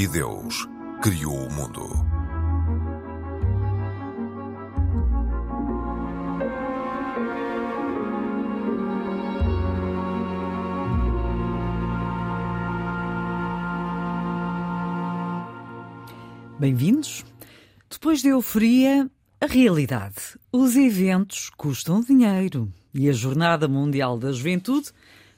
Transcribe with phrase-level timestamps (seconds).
[0.00, 0.66] E Deus
[1.02, 1.86] criou o mundo.
[16.58, 17.26] Bem-vindos.
[17.90, 19.06] Depois da euforia,
[19.38, 20.14] a realidade.
[20.50, 24.92] Os eventos custam dinheiro e a Jornada Mundial da Juventude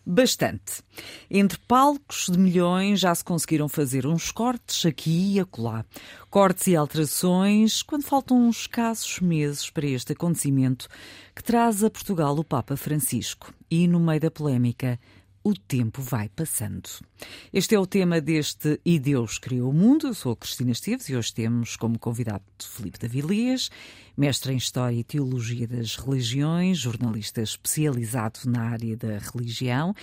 [0.05, 0.83] bastante.
[1.31, 5.85] Entre palcos de milhões já se conseguiram fazer uns cortes aqui e acolá.
[6.29, 10.89] Cortes e alterações quando faltam uns escassos meses para este acontecimento
[11.35, 13.53] que traz a Portugal o Papa Francisco.
[13.71, 14.99] E no meio da polémica,
[15.45, 16.89] o tempo vai passando.
[17.53, 20.07] Este é o tema deste E Deus Criou o Mundo.
[20.07, 23.71] Eu sou a Cristina Esteves e hoje temos como convidado Filipe Davilés,
[24.17, 29.95] mestre em História e Teologia das Religiões, jornalista especializado na área da religião.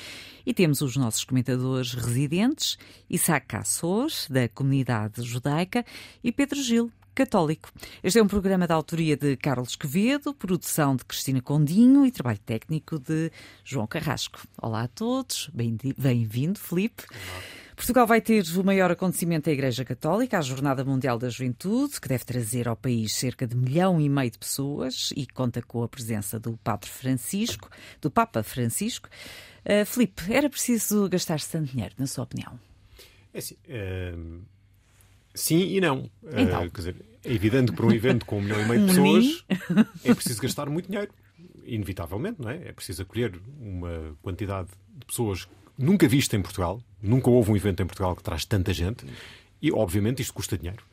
[0.45, 2.77] E temos os nossos comentadores residentes,
[3.09, 5.85] Isaac Cassor, da comunidade judaica,
[6.23, 7.71] e Pedro Gil, católico.
[8.03, 12.39] Este é um programa da autoria de Carlos Quevedo, produção de Cristina Condinho e trabalho
[12.39, 13.31] técnico de
[13.63, 14.39] João Carrasco.
[14.61, 17.03] Olá a todos, bem-vindo, Felipe.
[17.79, 22.09] Portugal vai ter o maior acontecimento da Igreja Católica, a Jornada Mundial da Juventude, que
[22.09, 25.87] deve trazer ao país cerca de milhão e meio de pessoas e conta com a
[25.87, 27.69] presença do Padre Francisco,
[28.01, 29.07] do Papa Francisco.
[29.65, 32.59] Uh, Filipe, era preciso gastar-se tanto dinheiro, na sua opinião?
[33.33, 34.41] É assim, uh,
[35.33, 36.09] sim e não.
[36.23, 36.65] Então.
[36.65, 38.93] Uh, quer dizer, é evidente que para um evento com um milhão e meio de
[38.93, 39.45] pessoas
[40.03, 41.11] é preciso gastar muito dinheiro.
[41.65, 42.69] Inevitavelmente, não é?
[42.69, 46.81] É preciso acolher uma quantidade de pessoas nunca vista em Portugal.
[47.01, 49.05] Nunca houve um evento em Portugal que traz tanta gente.
[49.61, 50.83] E, obviamente, isto custa dinheiro.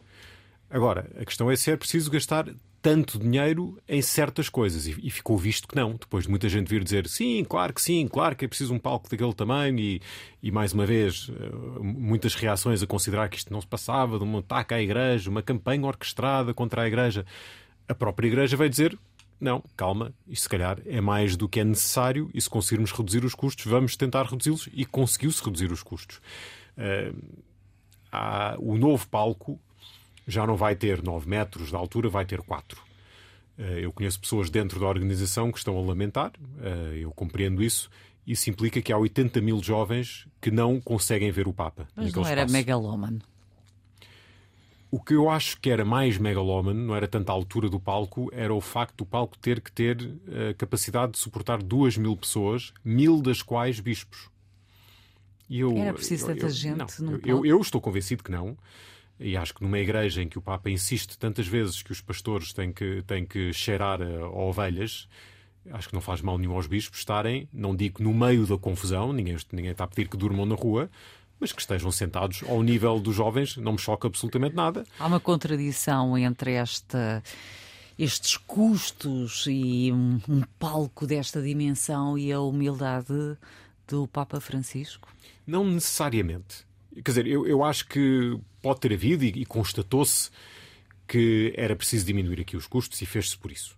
[0.68, 2.48] Agora, a questão é se é preciso gastar
[2.86, 4.86] tanto dinheiro em certas coisas.
[4.86, 5.94] E, ficou visto que não.
[5.94, 8.78] Depois de muita gente vir dizer sim, claro que sim, claro que é preciso um
[8.78, 9.76] palco daquele tamanho.
[9.80, 10.00] E,
[10.40, 14.24] e mais uma vez, eh, muitas reações a considerar que isto não se passava de
[14.24, 17.26] um ataque à igreja, uma campanha orquestrada contra a igreja.
[17.88, 18.96] A própria igreja vai dizer
[19.40, 23.24] não, calma, isto se calhar é mais do que é necessário e se conseguirmos reduzir
[23.24, 26.20] os custos, vamos tentar reduzi-los e conseguiu-se reduzir os custos.
[26.78, 27.42] Uh,
[28.12, 29.60] há, o novo palco
[30.26, 32.80] já não vai ter 9 metros de altura, vai ter 4.
[33.58, 37.88] Uh, eu conheço pessoas dentro da organização que estão a lamentar, uh, eu compreendo isso.
[38.26, 41.86] Isso implica que há 80 mil jovens que não conseguem ver o Papa.
[41.94, 43.20] Mas não era megalómano.
[44.90, 48.28] O que eu acho que era mais megalómano, não era tanto a altura do palco,
[48.32, 49.98] era o facto do palco ter que ter
[50.50, 54.28] a capacidade de suportar duas mil pessoas, mil das quais bispos.
[55.48, 58.56] Eu, era preciso tanta gente não, eu, eu, estou convencido que não.
[59.18, 62.52] E acho que numa igreja em que o Papa insiste tantas vezes que os pastores
[62.52, 65.08] têm que, têm que cheirar a, ovelhas,
[65.70, 69.12] acho que não faz mal nenhum aos bispos estarem, não digo no meio da confusão,
[69.12, 70.90] ninguém, ninguém está a pedir que durmam na rua,
[71.40, 74.84] mas que estejam sentados ao nível dos jovens, não me choca absolutamente nada.
[74.98, 77.22] Há uma contradição entre esta
[77.98, 83.38] estes custos e um, um, palco desta dimensão e a humildade
[83.88, 85.08] do Papa Francisco?
[85.46, 86.65] Não necessariamente.
[87.04, 90.30] Quer dizer, eu, eu acho que pode ter havido e, e constatou-se
[91.06, 93.76] que era preciso diminuir aqui os custos e fez-se por isso.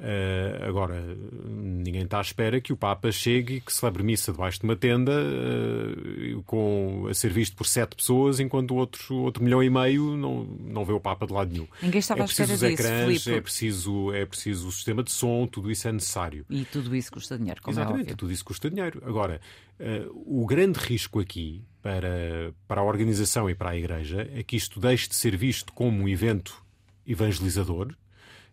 [0.00, 1.14] Uh, agora,
[1.44, 4.74] ninguém está à espera que o Papa chegue e que celebre missa debaixo de uma
[4.74, 9.68] tenda uh, com, a ser visto por sete pessoas, enquanto o outro, outro milhão e
[9.68, 11.66] meio não, não vê o Papa de lado nenhum.
[11.82, 15.12] Ninguém estava é preciso à espera os ecrãs, é preciso, é preciso o sistema de
[15.12, 16.46] som, tudo isso é necessário.
[16.48, 19.02] E tudo isso custa dinheiro, como é Exatamente, é tudo isso custa dinheiro.
[19.04, 19.38] Agora,
[19.78, 24.56] uh, o grande risco aqui para, para a organização e para a Igreja é que
[24.56, 26.64] isto deixe de ser visto como um evento
[27.06, 27.94] evangelizador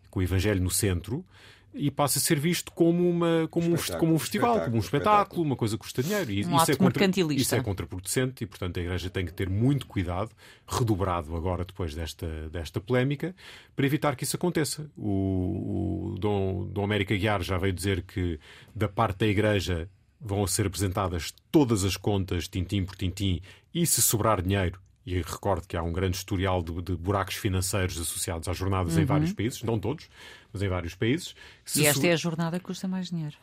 [0.09, 1.23] com o Evangelho no centro,
[1.73, 5.43] e passa a ser visto como, uma, como, um, como um festival, como um espetáculo,
[5.43, 6.31] uma coisa que custa dinheiro.
[6.31, 9.47] E, um isso, é contra, isso é contraproducente e, portanto, a Igreja tem que ter
[9.47, 10.31] muito cuidado,
[10.67, 13.35] redobrado agora depois desta, desta polémica,
[13.75, 14.89] para evitar que isso aconteça.
[14.97, 18.39] O, o Dom, Dom América Guiar já veio dizer que,
[18.75, 19.87] da parte da Igreja,
[20.19, 23.41] vão ser apresentadas todas as contas, tintim por tintim,
[23.73, 27.97] e se sobrar dinheiro, e recordo que há um grande historial de, de buracos financeiros
[27.99, 29.03] associados às jornadas uhum.
[29.03, 30.09] em vários países, não todos,
[30.51, 31.33] mas em vários países.
[31.63, 33.37] Se e esta é a jornada que custa mais dinheiro.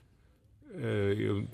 [0.71, 0.79] Uh,
[1.17, 1.49] eu,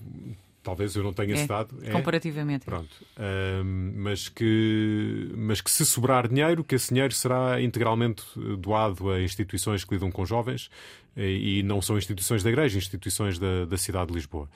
[0.63, 1.89] talvez eu não tenha esse é.
[1.89, 2.65] É, comparativamente.
[2.65, 2.91] Pronto.
[3.15, 3.63] Uh,
[3.95, 8.23] mas, que, mas que se sobrar dinheiro, que esse dinheiro será integralmente
[8.57, 10.69] doado a instituições que lidam com jovens
[11.15, 14.49] e não são instituições da Igreja, instituições da, da cidade de Lisboa.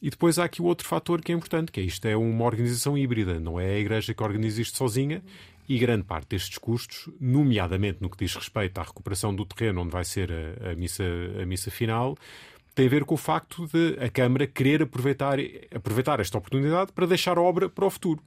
[0.00, 2.96] E depois há aqui outro fator que é importante, que é isto é uma organização
[2.96, 5.22] híbrida, não é a Igreja que organiza isto sozinha,
[5.68, 9.90] e grande parte destes custos, nomeadamente no que diz respeito à recuperação do terreno onde
[9.90, 11.04] vai ser a, a missa,
[11.42, 12.16] a missa final,
[12.74, 15.38] tem a ver com o facto de a Câmara querer aproveitar,
[15.74, 18.22] aproveitar esta oportunidade para deixar obra para o futuro.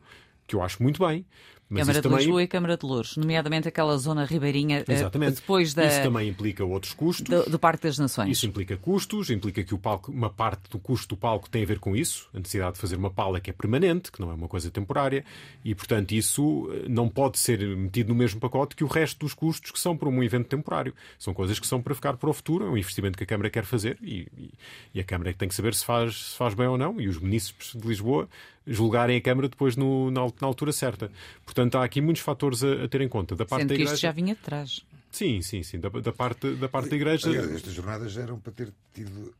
[0.45, 1.25] que eu acho muito bem.
[1.71, 2.17] Mas Câmara de também...
[2.19, 5.35] Lisboa e Câmara de Louros, nomeadamente aquela zona ribeirinha eh, Exatamente.
[5.35, 5.85] depois da...
[5.85, 7.29] Isso também implica outros custos.
[7.29, 8.29] Do, do, Parque das Nações.
[8.29, 11.65] Isso implica custos, implica que o palco, uma parte do custo do palco tem a
[11.65, 14.33] ver com isso, a necessidade de fazer uma pala que é permanente, que não é
[14.33, 15.23] uma coisa temporária,
[15.63, 19.33] e portanto isso eh, não pode ser metido no mesmo pacote que o resto dos
[19.33, 20.93] custos que são para um evento temporário.
[21.17, 23.49] São coisas que são para ficar para o futuro, é um investimento que a Câmara
[23.49, 24.51] quer fazer e, e,
[24.95, 27.07] e a Câmara é tem que saber se faz, se faz bem ou não, e
[27.07, 28.27] os municípios de Lisboa
[28.65, 31.11] julgarem a Câmara depois no, na, na, altura certa.
[31.43, 33.35] Portanto, há aqui muitos fatores a, a ter em conta.
[33.35, 33.93] Da parte Sendo da que igreja...
[33.93, 34.81] isto já vinha de trás.
[35.11, 35.79] Sim, sim, sim.
[35.79, 37.27] Da, da parte, da parte da Igreja.
[37.27, 39.33] Aliás, estas jornadas eram para ter tido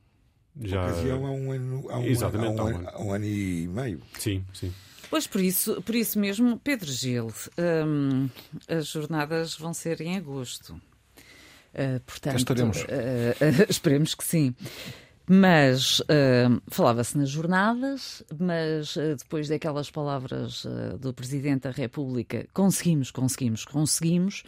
[0.60, 0.86] já...
[0.86, 4.02] ocasião há um ano, há um, Exatamente, há um, ano, há um ano e meio.
[4.20, 4.74] Sim, sim.
[5.10, 8.30] Pois por isso, por isso mesmo, Pedro Gil, hum,
[8.68, 10.74] as jornadas vão ser em agosto.
[11.74, 12.82] Uh, portanto, estaremos.
[12.82, 14.56] Uh, uh, esperemos que sim.
[15.34, 22.46] Mas uh, falava-se nas jornadas, mas uh, depois daquelas palavras uh, do Presidente da República,
[22.54, 24.44] conseguimos, conseguimos, conseguimos.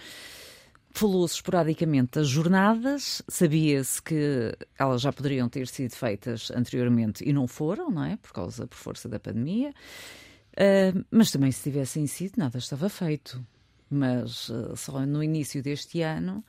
[0.91, 7.47] Falou-se esporadicamente das jornadas, sabia-se que elas já poderiam ter sido feitas anteriormente e não
[7.47, 8.17] foram, não é?
[8.17, 9.73] Por causa, por força da pandemia.
[11.09, 13.41] mas também, se tivessem sido, nada estava feito.
[13.89, 16.43] Mas só no início deste ano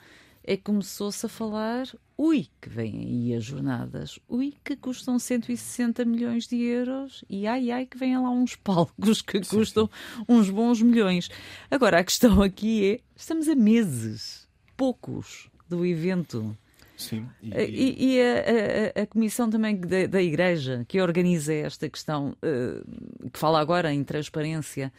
[0.44, 1.86] é que começou-se a falar,
[2.18, 7.70] ui, que vêm aí as jornadas, ui, que custam 160 milhões de euros, e ai,
[7.70, 10.24] ai, que vêm lá uns palcos que sim, custam sim.
[10.28, 11.30] uns bons milhões.
[11.70, 14.46] Agora, a questão aqui é, estamos a meses,
[14.76, 16.56] poucos, do evento.
[16.96, 17.26] Sim.
[17.42, 22.36] E, e, e a, a, a, comissão também da, da, Igreja, que organiza esta questão,
[22.42, 24.92] uh, que fala agora em transparência,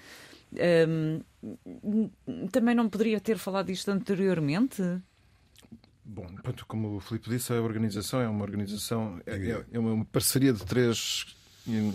[0.87, 4.81] um, ehm, também não poderia ter falado isto anteriormente?
[6.05, 6.27] Bom,
[6.67, 11.25] como o Filipe disse, a organização é uma organização, é, é uma parceria de três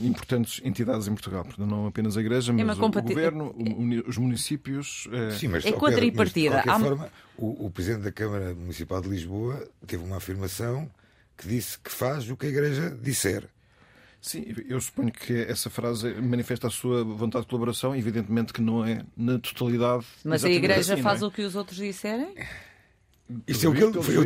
[0.02, 3.54] importantes entidades em Portugal, portanto, não apenas a Igreja, é mas é o, o Governo,
[3.56, 5.08] o, os municípios.
[5.12, 5.30] É...
[5.30, 6.56] Sim, mas, é quadripartida.
[6.56, 10.90] De qualquer forma, o, o Presidente da Câmara Municipal de Lisboa teve uma afirmação
[11.36, 13.48] que disse que faz o que a Igreja disser.
[14.20, 18.84] Sim, eu suponho que essa frase manifesta a sua vontade de colaboração, evidentemente que não
[18.84, 20.04] é na totalidade.
[20.24, 21.26] Mas a Igreja assim, faz é?
[21.26, 22.34] o que os outros disserem?
[23.46, 24.16] Isto é o que ele.
[24.16, 24.22] Eu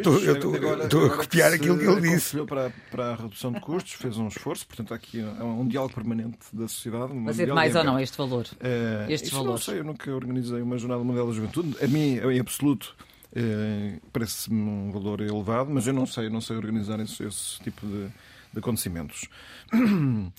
[0.84, 2.36] estou a copiar aquilo que ele disse.
[2.44, 6.38] Para, para a redução de custos, fez um esforço, portanto, aqui é um diálogo permanente
[6.52, 7.12] da sociedade.
[7.12, 8.46] Um Mas é mais ou não este valor?
[8.54, 9.50] Uh, Estes valores?
[9.50, 11.76] Não sei, eu nunca organizei uma Jornada Mundial da Juventude.
[11.82, 12.96] A mim, em absoluto,
[13.32, 17.86] uh, parece-me um valor elevado, mas eu não sei, não sei organizar esse, esse tipo
[17.86, 18.08] de,
[18.52, 19.28] de acontecimentos.
[19.72, 20.30] uh,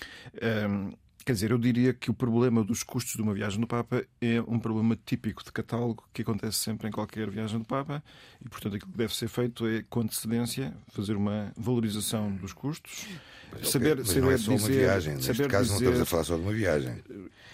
[1.26, 4.40] Quer dizer, eu diria que o problema dos custos de uma viagem do Papa é
[4.42, 8.04] um problema típico de catálogo que acontece sempre em qualquer viagem do Papa
[8.40, 13.08] e, portanto, aquilo que deve ser feito é, com antecedência, fazer uma valorização dos custos.
[13.52, 15.14] Mas, saber, mas saber não é só dizer, uma viagem.
[15.16, 17.04] Neste caso, dizer, não estamos a falar só de uma viagem.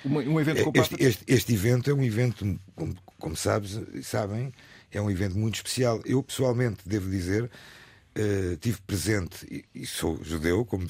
[0.03, 0.93] Uma, um evento com o Papa...
[0.93, 4.51] este, este, este, evento é um evento, como, como sabes, sabem,
[4.91, 6.01] é um evento muito especial.
[6.03, 10.85] Eu, pessoalmente, devo dizer, uh, tive presente, e, e sou judeu, como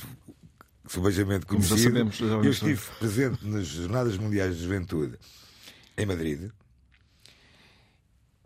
[0.88, 1.80] subejamente conhecido.
[1.80, 5.18] Sabemos, eu estive presente nas Jornadas Mundiais de Juventude
[5.98, 6.52] em Madrid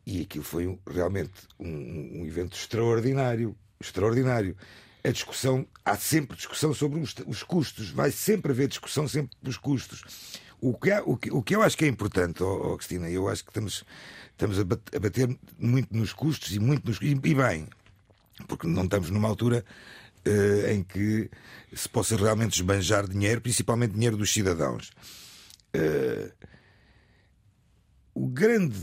[0.06, 3.56] e aquilo foi realmente um, um evento extraordinário.
[3.80, 4.56] Extraordinário.
[5.04, 9.58] A discussão, há sempre discussão sobre os, os custos, vai sempre haver discussão sempre dos
[9.58, 10.04] custos.
[10.62, 13.10] O que, há, o, que, o que eu acho que é importante, oh, oh, Cristina,
[13.10, 13.84] eu acho que estamos,
[14.32, 17.00] estamos a, bater, muito nos custos e muito nos.
[17.02, 17.68] E bem,
[18.48, 19.64] porque não estamos numa altura
[20.28, 21.30] uh, em que
[21.74, 24.92] se possa realmente esbanjar dinheiro, principalmente dinheiro dos cidadãos.
[25.76, 26.32] Uh,
[28.14, 28.78] o grande.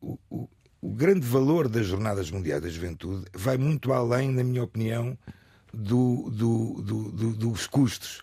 [0.00, 0.48] O, o,
[0.80, 5.16] o, grande valor das Jornadas Mundiais da Juventude vai muito além, na minha opinião,
[5.72, 8.20] do, do, do, dos custos.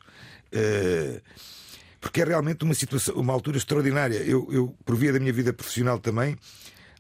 [0.54, 1.22] Uh,
[2.01, 4.18] porque é realmente uma situação, uma altura extraordinária.
[4.18, 6.38] Eu, eu, por via da minha vida profissional também,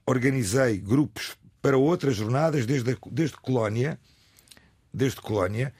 [0.05, 3.99] organizei grupos para outras jornadas desde, a, desde Colónia,
[4.93, 5.73] desde Colónia,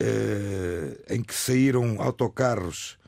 [0.00, 2.98] eh, em que saíram autocarros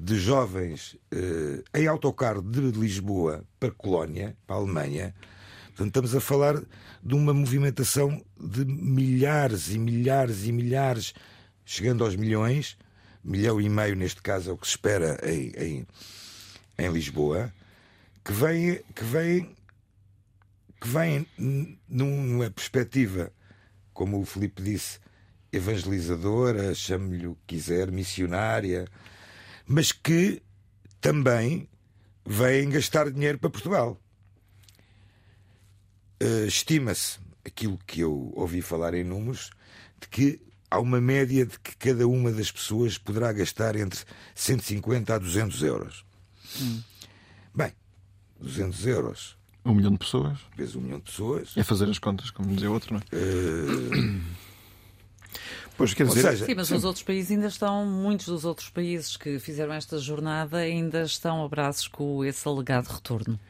[0.00, 5.14] de jovens eh, em autocarro de Lisboa para Colónia, para a Alemanha.
[5.68, 6.62] Portanto, estamos a falar
[7.02, 11.14] de uma movimentação de milhares e milhares e milhares,
[11.64, 12.78] chegando aos milhões,
[13.22, 15.86] milhão e meio neste caso é o que se espera em, em,
[16.78, 17.52] em Lisboa,
[18.24, 19.56] que vem, que vem,
[20.80, 21.26] que vem
[21.88, 23.30] numa perspectiva
[24.00, 24.98] como o Filipe disse,
[25.52, 28.88] evangelizadora, chame-lhe o que quiser, missionária,
[29.66, 30.42] mas que
[31.02, 31.68] também
[32.24, 34.00] vêm gastar dinheiro para Portugal.
[36.18, 39.50] Uh, Estima-se, aquilo que eu ouvi falar em números,
[40.00, 40.40] de que
[40.70, 44.00] há uma média de que cada uma das pessoas poderá gastar entre
[44.34, 46.06] 150 a 200 euros.
[46.58, 46.82] Hum.
[47.54, 47.74] Bem,
[48.40, 49.39] 200 euros.
[49.64, 50.38] Um milhão de pessoas?
[50.56, 51.56] Vezes um milhão de pessoas.
[51.56, 53.16] É fazer as contas, como dizia outro, não é?
[53.16, 54.20] Uh...
[55.80, 56.20] Pois, quer dizer...
[56.20, 56.74] Seja, sim, mas sim.
[56.74, 61.42] os outros países ainda estão, muitos dos outros países que fizeram esta jornada ainda estão
[61.42, 63.40] a braços com esse alegado retorno.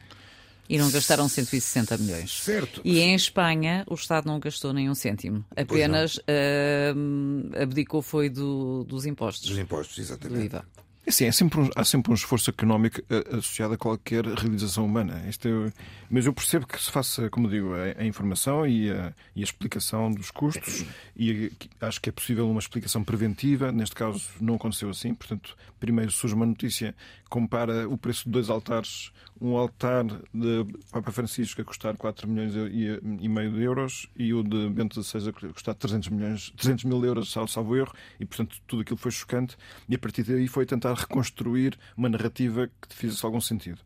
[0.69, 2.41] E não gastaram 160 milhões.
[2.41, 2.79] Certo.
[2.85, 5.43] E em Espanha o Estado não gastou nenhum cêntimo.
[5.53, 9.49] Apenas uh, abdicou foi do, dos impostos.
[9.49, 10.39] Dos impostos, exatamente.
[10.39, 10.65] Do IVA.
[11.05, 14.85] É sim, é sempre um, há sempre um esforço económico eh, associado a qualquer realização
[14.85, 15.23] humana.
[15.27, 15.73] Isto é,
[16.09, 19.43] mas eu percebo que se faça, como digo, a, a informação e a, e a,
[19.43, 20.85] explicação dos custos
[21.17, 23.71] e acho que é possível uma explicação preventiva.
[23.71, 25.15] Neste caso não aconteceu assim.
[25.15, 26.95] Portanto, primeiro surge uma notícia
[27.31, 32.53] compara o preço de dois altares um altar de Papa Francisco a custar 4 milhões
[32.55, 37.03] e, meio de euros e o de Bento XVI a custar 300, milhões, 300 mil
[37.03, 39.57] euros, salvo erro, e portanto tudo aquilo foi chocante.
[39.89, 43.79] E a partir daí foi tentar reconstruir uma narrativa que fizesse algum sentido.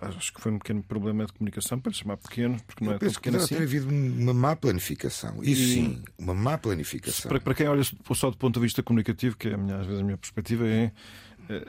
[0.00, 2.98] Acho que foi um pequeno problema de comunicação, para chamar pequeno, porque não Eu é
[2.98, 3.56] tão pequeno assim.
[3.56, 5.42] ter havido uma má planificação.
[5.42, 5.74] Isso e...
[5.74, 7.30] sim, uma má planificação.
[7.30, 7.82] Para, para quem olha
[8.14, 10.92] só do ponto de vista comunicativo, que é às vezes a minha perspectiva, é.
[11.48, 11.66] é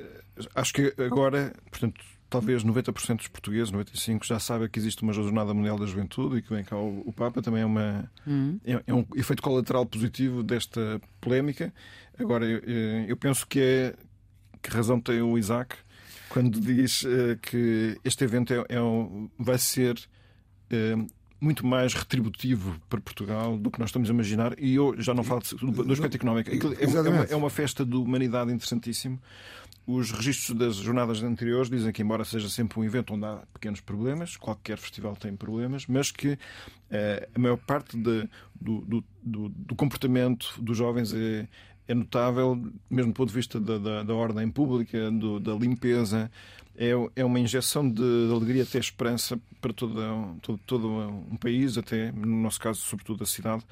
[0.56, 2.00] acho que agora, portanto
[2.30, 6.42] talvez 90% dos portugueses, 95%, já sabem que existe uma Jornada Mundial da Juventude e
[6.42, 7.42] que vem cá o, o Papa.
[7.42, 8.60] Também é, uma, hum.
[8.64, 11.74] é, é, um efeito colateral positivo desta polémica.
[12.18, 12.60] Agora, eu,
[13.08, 13.96] eu penso que é.
[14.62, 15.74] Que razão tem o Isaac
[16.28, 19.98] quando diz uh, que este evento é, é um, vai ser.
[20.72, 21.08] Uh,
[21.42, 24.60] muito mais retributivo para Portugal do que nós estamos a imaginar.
[24.60, 26.50] E eu já não falo do, do aspecto económico.
[26.50, 29.20] É, é, uma, é uma festa de humanidade interessantíssimo
[29.92, 33.82] os registros das jornadas anteriores dizem que, embora seja sempre um evento onde há pequenos
[33.82, 36.38] problemas, qualquer festival tem problemas, mas que
[36.92, 41.48] eh, a maior parte de, do, do, do, do, comportamento dos jovens é,
[41.90, 42.56] é notável,
[42.88, 46.30] mesmo do ponto de vista da, da, da ordem pública, do, da limpeza.
[46.78, 50.00] É, é uma injeção de, de alegria até esperança para todo,
[50.40, 53.66] todo, todo um país, até, no nosso caso, sobretudo a cidade.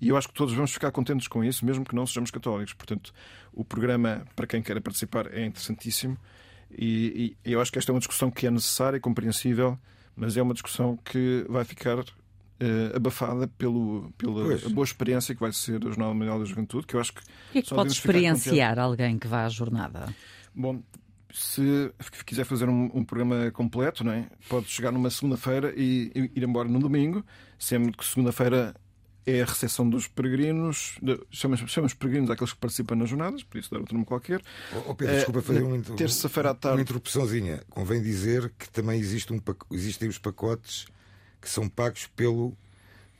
[0.00, 2.72] E eu acho que todos vamos ficar contentes com isso, mesmo que não sejamos católicos.
[2.72, 3.12] Portanto,
[3.52, 6.16] o programa, para quem queira participar, é interessantíssimo.
[6.70, 9.78] E, e eu acho que esta é uma discussão que é necessária e compreensível,
[10.16, 12.02] mas é uma discussão que vai ficar
[12.60, 16.96] Uh, abafada pelo, pela boa experiência que vai ser a Jornada Mundial da Juventude, que
[16.96, 17.20] eu acho que.
[17.20, 20.12] O que é que pode experienciar alguém que vá à jornada?
[20.52, 20.82] Bom,
[21.32, 21.92] se
[22.26, 24.26] quiser fazer um, um, programa completo, não é?
[24.48, 27.24] pode chegar numa segunda-feira e, e, ir embora no domingo,
[27.58, 28.74] sendo que segunda-feira
[29.26, 30.98] é a recepção dos peregrinos,
[31.30, 34.40] chamamos, chamamos peregrinos àqueles que participam nas jornadas, por isso dar outro nome qualquer.
[34.86, 36.78] Oh, Pedro, desculpa fazer uma, terça-feira à tarde.
[36.78, 37.62] uma interrupçãozinha.
[37.68, 40.86] Convém dizer que também existe um, existem os pacotes
[41.40, 42.56] que são pagos pelo,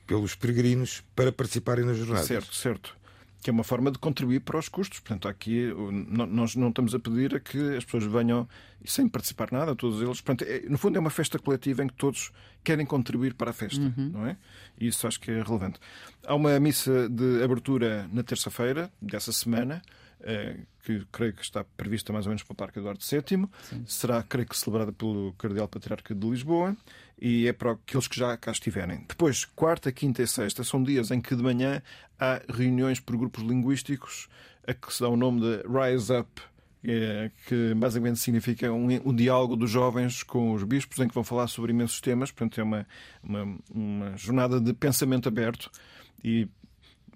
[0.07, 2.27] pelos peregrinos para participarem nas jornadas.
[2.27, 2.99] Certo, certo
[3.43, 4.99] que é uma forma de contribuir para os custos.
[5.01, 5.73] Portanto, aqui
[6.09, 8.49] nós não estamos a pedir a que as pessoas venham
[8.85, 10.21] sem participar nada, todos eles.
[10.21, 12.33] Portanto, é, no fundo, é uma festa coletiva em que todos
[12.65, 14.11] querem contribuir para a festa, uhum.
[14.13, 14.37] não é?
[14.79, 15.79] E isso acho que é relevante.
[16.27, 19.83] Há uma missa de abertura na terça-feira dessa semana.
[20.21, 20.57] Eh,
[20.89, 23.47] que creio que está prevista mais ou menos para o Parque Eduardo VII.
[23.63, 23.85] Sim.
[23.87, 26.75] Será, creio que, celebrada pelo Cardeal Patriarca de Lisboa
[27.21, 29.05] e é para aqueles que já cá estiverem.
[29.07, 31.83] Depois, quarta, quinta e sexta são dias em que de manhã
[32.19, 34.29] há reuniões por grupos linguísticos
[34.67, 36.41] a que se dá o nome de Rise Up,
[36.85, 41.25] é, que basicamente significa um, um, diálogo dos jovens com os bispos, em que vão
[41.25, 42.31] falar sobre imensos temas.
[42.31, 42.87] Portanto, é uma,
[43.23, 45.71] uma, uma jornada de pensamento aberto
[46.25, 46.49] e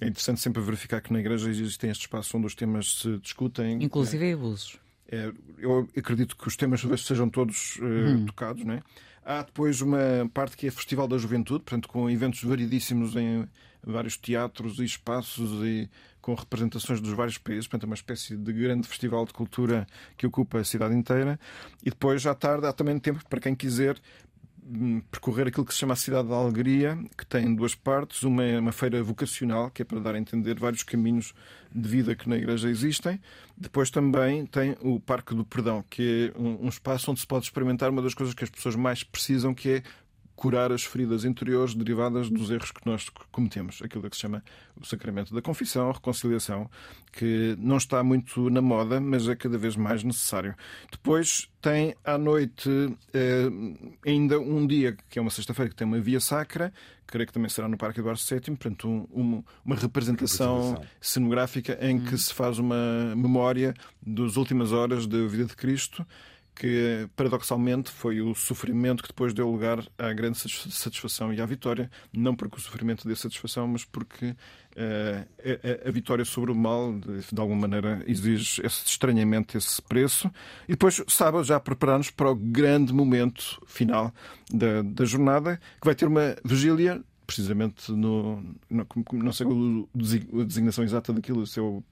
[0.02, 3.82] é interessante sempre verificar que na Igreja existem estes espaços onde os temas se discutem.
[3.82, 4.78] Inclusive é, abusos.
[5.09, 8.26] É, eu acredito que os temas sejam todos uh, hum.
[8.26, 8.82] tocados, não é?
[9.25, 13.47] Há depois uma parte que é Festival da Juventude, portanto, com eventos variedíssimos em
[13.85, 15.88] vários teatros e espaços e
[16.21, 20.26] com representações dos vários países, portanto, é uma espécie de grande festival de cultura que
[20.26, 21.38] ocupa a cidade inteira.
[21.85, 23.97] E depois, à tarde, há também tempo para quem quiser
[25.11, 28.23] percorrer aquilo que se chama a Cidade da Alegria, que tem duas partes.
[28.23, 31.35] Uma é uma feira vocacional, que é para dar a entender vários caminhos
[31.75, 33.21] de vida que na Igreja existem.
[33.57, 37.90] Depois também tem o Parque do Perdão, que é um espaço onde se pode experimentar
[37.90, 39.83] uma das coisas que as pessoas mais precisam, que é
[40.35, 43.81] curar as feridas interiores derivadas dos erros que nós cometemos.
[43.83, 44.43] Aquilo que se chama
[44.81, 46.71] o sacramento da confissão, a reconciliação,
[47.12, 50.55] que não está muito na moda, mas é cada vez mais necessário.
[50.91, 52.69] Depois tem à noite
[53.12, 53.49] eh,
[54.05, 56.73] ainda um dia, que é uma sexta-feira, que tem uma via sacra,
[57.07, 61.79] creio que também será no Parque Eduardo VII, portanto, um, um, uma representação, representação, cenográfica
[61.81, 62.05] em hum.
[62.05, 66.05] que se faz uma memória das últimas horas da vida de Cristo
[66.54, 71.90] que paradoxalmente foi o sofrimento que depois deu lugar à grande satisfação e à vitória,
[72.12, 74.37] não porque o sofrimento dê satisfação, mas porque uh,
[75.85, 80.30] a, a, vitória sobre o mal, de, de, alguma maneira, exige esse estranhamento, esse preço.
[80.68, 84.12] E depois, sábado, já preparar-nos para o grande momento final
[84.50, 90.85] da, da jornada, que vai ter uma vigília precisamente no, no, não sei a designação
[90.85, 91.82] exata daquilo, o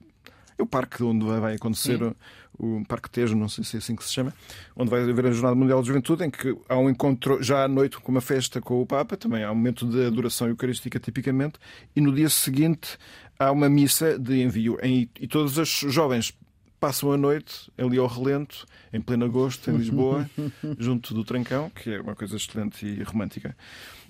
[0.60, 2.14] é o parque onde vai acontecer o,
[2.58, 4.32] o, Parque Tejo, não sei se é assim que se chama,
[4.76, 7.68] onde vai haver a Jornada Mundial de Juventude, em que há um encontro já à
[7.68, 11.58] noite com uma festa com o Papa, também há um momento de adoração eucarística tipicamente,
[11.96, 12.98] e no dia seguinte
[13.38, 16.36] há uma missa de envio em, e todos os jovens
[16.78, 20.28] passam a noite ali ao relento, em pleno agosto, em Lisboa,
[20.78, 23.54] junto do Trancão, que é uma coisa excelente e romântica.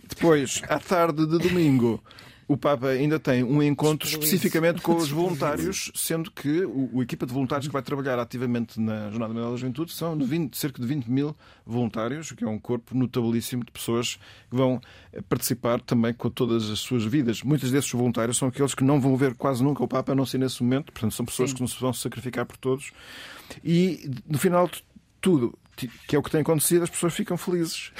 [0.08, 2.02] Depois, à tarde de domingo,
[2.50, 7.24] o Papa ainda tem um encontro especificamente com os voluntários, sendo que o, o, equipa
[7.24, 10.82] de voluntários que vai trabalhar ativamente na Jornada Mundial da Juventude são de 20, cerca
[10.82, 14.18] de 20 mil voluntários, o que é um corpo notabilíssimo de pessoas
[14.50, 14.80] que vão
[15.28, 17.40] participar também com todas as suas vidas.
[17.44, 20.26] Muitos desses voluntários são aqueles que não vão ver quase nunca o Papa, a não
[20.26, 21.54] ser nesse momento, portanto, são pessoas Sim.
[21.54, 22.90] que não se vão sacrificar por todos.
[23.62, 24.82] E no final de
[25.20, 25.56] tudo,
[25.88, 27.92] que é o que tem acontecido, as pessoas ficam felizes.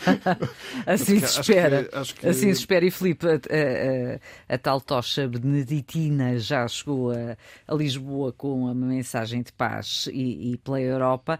[0.86, 1.84] assim se espera.
[1.84, 2.28] Que, que...
[2.28, 2.84] Assim se espera.
[2.84, 8.74] E Filipe, a, a, a, tal tocha beneditina já chegou a, a, Lisboa com uma
[8.74, 11.38] mensagem de paz e, e pela Europa.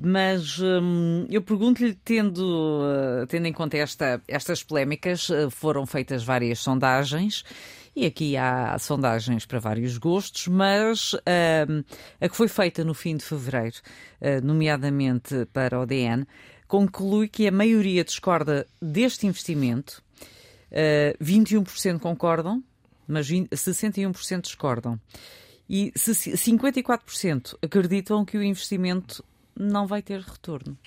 [0.00, 6.22] Mas hum, eu pergunto-lhe, tendo, uh, tendo em conta esta, estas polémicas, uh, foram feitas
[6.22, 7.44] várias sondagens
[7.98, 11.84] e aqui há sondagens para vários gostos, mas uh,
[12.20, 13.74] a que foi feita no fim de fevereiro,
[14.20, 16.24] uh, nomeadamente para o DN,
[16.68, 20.00] conclui que a maioria discorda deste investimento,
[20.70, 22.62] uh, ah, 21% concordam,
[23.04, 25.00] mas 20, 61% discordam.
[25.68, 29.24] E 54% acreditam que o investimento
[29.56, 30.78] não vai ter retorno.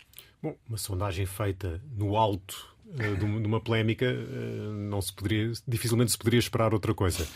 [0.41, 6.17] Bom, uma sondagem feita no alto de uma polémica, eh, não se poderia, dificilmente se
[6.17, 7.27] poderia esperar outra coisa.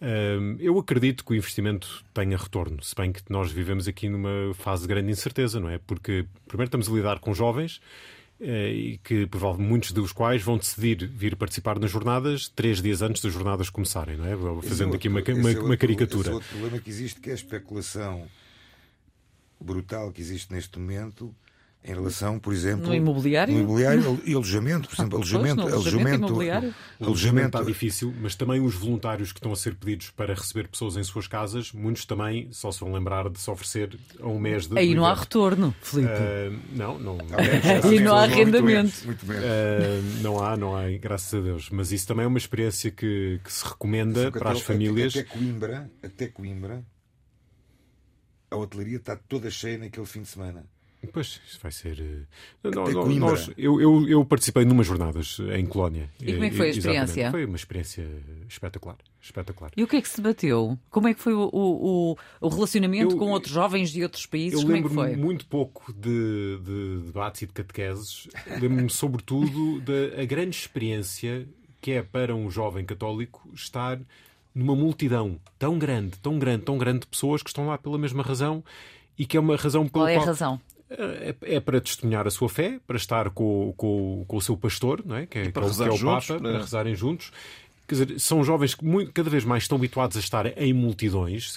[0.00, 4.54] Eh, eu acredito que o investimento tenha retorno, se bem que nós vivemos aqui numa
[4.54, 5.78] fase de grande incerteza, não é?
[5.78, 7.80] Porque, primeiro, estamos a lidar com jovens
[8.40, 13.22] e que provavelmente muitos dos quais vão decidir vir participar nas jornadas três dias antes
[13.22, 14.36] das jornadas começarem, não é?
[14.62, 16.22] Fazendo outro, aqui uma, uma, é uma caricatura.
[16.22, 18.26] Esse é outro problema que existe, que é a especulação
[19.60, 21.34] brutal que existe neste momento
[21.86, 26.24] em relação, por exemplo, no imobiliário, no imobiliário e alojamento, por exemplo, alojamento, pois, alojamento,
[26.24, 30.66] alojamento, alojamento está difícil, mas também os voluntários que estão a ser pedidos para receber
[30.68, 34.38] pessoas em suas casas, muitos também só se vão lembrar de se oferecer a um
[34.38, 36.10] mês de aí não há retorno, Filipe.
[36.10, 37.18] Uh, não, não,
[37.84, 39.04] aí não há arrendamento.
[39.04, 41.68] Muito menos, uh, não há, não há, graças a Deus.
[41.70, 45.14] Mas isso também é uma experiência que, que se recomenda para as famílias.
[45.14, 46.82] Até Coimbra, até Coimbra,
[48.50, 50.64] a hotelaria está toda cheia naquele fim de semana.
[51.12, 52.00] Pois, isso vai ser.
[52.00, 56.10] Eh, não, não, nós, eu, eu, eu, participei numas jornadas em Colónia.
[56.20, 57.02] E como é que foi a experiência?
[57.02, 57.30] Exatamente.
[57.30, 58.06] Foi uma experiência
[58.48, 58.96] espetacular.
[59.20, 59.70] espetacular.
[59.76, 60.78] E o que é que se bateu?
[60.90, 64.60] Como é que foi o, o, o relacionamento eu, com outros jovens de outros países?
[64.60, 68.28] Eu lembro-me é muito pouco de, de debates e de catequeses.
[68.60, 71.46] Lembro-me, sobretudo, da grande experiência
[71.80, 74.00] que é para um jovem católico estar
[74.54, 78.22] numa multidão tão grande, tão grande, tão grande de pessoas que estão lá pela mesma
[78.22, 78.64] razão
[79.18, 80.60] e que é uma razão pela Qual é a razão?
[80.90, 85.02] É, é, para testemunhar a sua fé, para estar com, com, com o seu pastor,
[85.04, 85.26] não é?
[85.26, 86.52] que, é, que, é, que é o juntos, Papa, para...
[86.52, 87.32] para rezarem juntos.
[87.88, 91.56] Quer dizer, são jovens que muito, cada vez mais estão habituados a estar em multidões.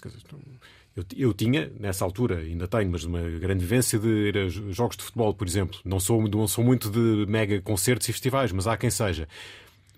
[0.96, 4.98] Eu, eu, tinha, nessa altura, ainda tenho, mas uma grande vivência de ir a jogos
[4.98, 5.80] de futebol, por exemplo.
[5.86, 9.28] Não sou, não sou muito de mega concertos e festivais, mas há quem seja.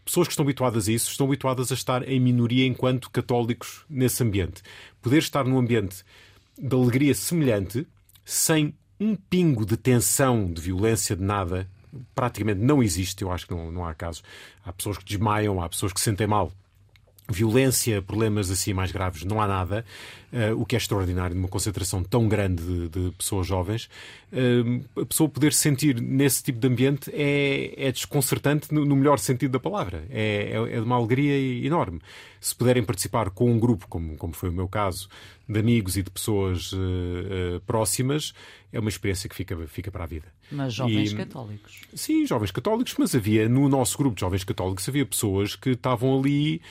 [0.03, 4.23] Pessoas que estão habituadas a isso estão habituadas a estar em minoria enquanto católicos nesse
[4.23, 4.61] ambiente.
[5.01, 6.03] Poder estar num ambiente
[6.57, 7.87] de alegria semelhante,
[8.25, 11.67] sem um pingo de tensão, de violência, de nada,
[12.13, 13.23] praticamente não existe.
[13.23, 14.23] Eu acho que não, não há casos.
[14.65, 16.51] Há pessoas que desmaiam, há pessoas que se sentem mal.
[17.31, 19.85] Violência, problemas assim mais graves, não há nada.
[20.31, 23.89] Uh, o que é extraordinário numa concentração tão grande de, de pessoas jovens.
[24.31, 29.17] Uh, a pessoa poder sentir nesse tipo de ambiente é, é desconcertante no, no melhor
[29.17, 30.05] sentido da palavra.
[30.09, 31.99] É, é, é de uma alegria enorme.
[32.39, 35.09] Se puderem participar com um grupo, como, como foi o meu caso,
[35.47, 38.33] de amigos e de pessoas uh, próximas,
[38.71, 40.27] é uma experiência que fica, fica para a vida.
[40.51, 41.81] Mas jovens e, católicos.
[41.93, 46.19] Sim, jovens católicos, mas havia no nosso grupo de jovens católicos havia pessoas que estavam
[46.19, 46.61] ali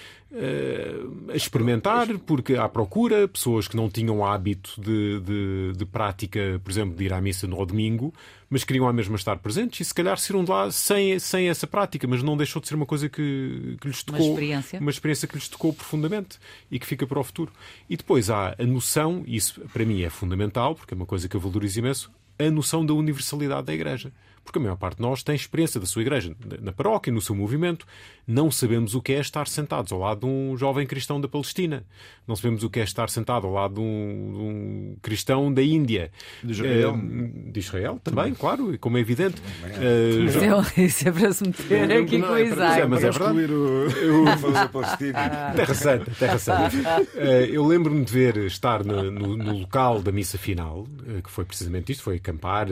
[1.30, 6.70] a experimentar, porque à procura, pessoas que não tinham hábito de, de, de, prática, por
[6.70, 8.12] exemplo, de ir à missa no domingo,
[8.50, 11.66] mas queriam à mesma estar presentes e se calhar saíram de lá sem, sem essa
[11.66, 14.20] prática, mas não deixou de ser uma coisa que, que lhes tocou.
[14.20, 14.80] Uma experiência.
[14.80, 16.38] Uma experiência que lhes tocou profundamente
[16.70, 17.50] e que fica para o futuro.
[17.88, 21.26] E depois há a noção, e isso para mim é fundamental, porque é uma coisa
[21.26, 24.12] que eu valorizo imenso, a noção da universalidade da Igreja
[24.48, 27.34] porque a maior parte de nós tem experiência da sua igreja, na paróquia, no seu
[27.34, 27.86] movimento.
[28.26, 31.84] Não sabemos o que é estar sentados ao lado de um jovem cristão da Palestina.
[32.26, 35.62] Não sabemos o que é estar sentado ao lado de um, de um cristão da
[35.62, 36.10] Índia.
[36.42, 36.94] De Israel.
[36.94, 39.36] É, de Israel também, também, claro, como é evidente.
[39.38, 40.24] Uh,
[40.80, 42.80] isso é para se meter aqui não, com Isaac.
[42.80, 43.52] É, mas é verdade.
[43.52, 43.84] O...
[45.56, 46.76] terra Santa, Terra Santa.
[47.14, 51.30] Uh, eu lembro-me de ver estar no, no, no, local da missa final, uh, que
[51.30, 52.68] foi precisamente isto, foi acampar,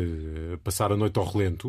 [0.65, 1.66] passar a noite ao relento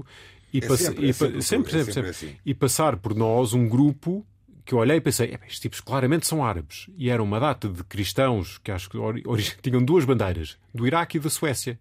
[0.54, 2.36] e, é sempre, é sempre, sempre, sempre, sempre, assim.
[2.46, 4.26] e passar por nós um grupo
[4.68, 6.88] que eu olhei e pensei, estes tipos claramente são árabes.
[6.98, 8.98] E era uma data de cristãos que acho que
[9.64, 11.80] tinham duas bandeiras, do Iraque e da Suécia.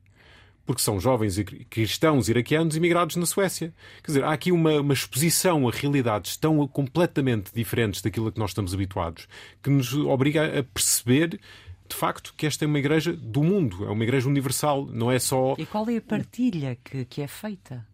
[0.64, 1.36] Porque são jovens
[1.70, 3.72] cristãos iraquianos imigrados na Suécia.
[4.02, 8.38] Quer dizer, há aqui uma, uma exposição a realidades tão completamente diferentes daquilo a que
[8.38, 9.28] nós estamos habituados,
[9.62, 11.40] que nos obriga a perceber
[11.88, 15.20] de facto, que esta é uma igreja do mundo, é uma igreja universal, não é
[15.20, 15.54] só.
[15.56, 17.86] E qual é a partilha que, que é feita?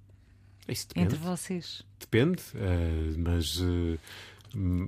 [1.02, 1.82] Entre vocês.
[1.98, 3.58] Depende, uh, mas.
[3.60, 3.98] Uh,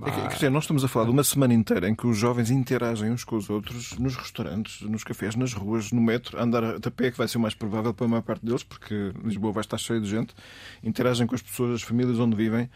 [0.07, 2.51] é quer dizer, nós estamos a falar de uma semana inteira em que os jovens
[2.51, 6.91] interagem uns com os outros nos restaurantes, nos cafés, nas ruas, no metro, andar a
[6.91, 9.63] pé, que vai ser o mais provável para a maior parte deles, porque Lisboa vai
[9.63, 10.35] estar cheio de gente,
[10.83, 12.69] interagem com as pessoas, as famílias onde vivem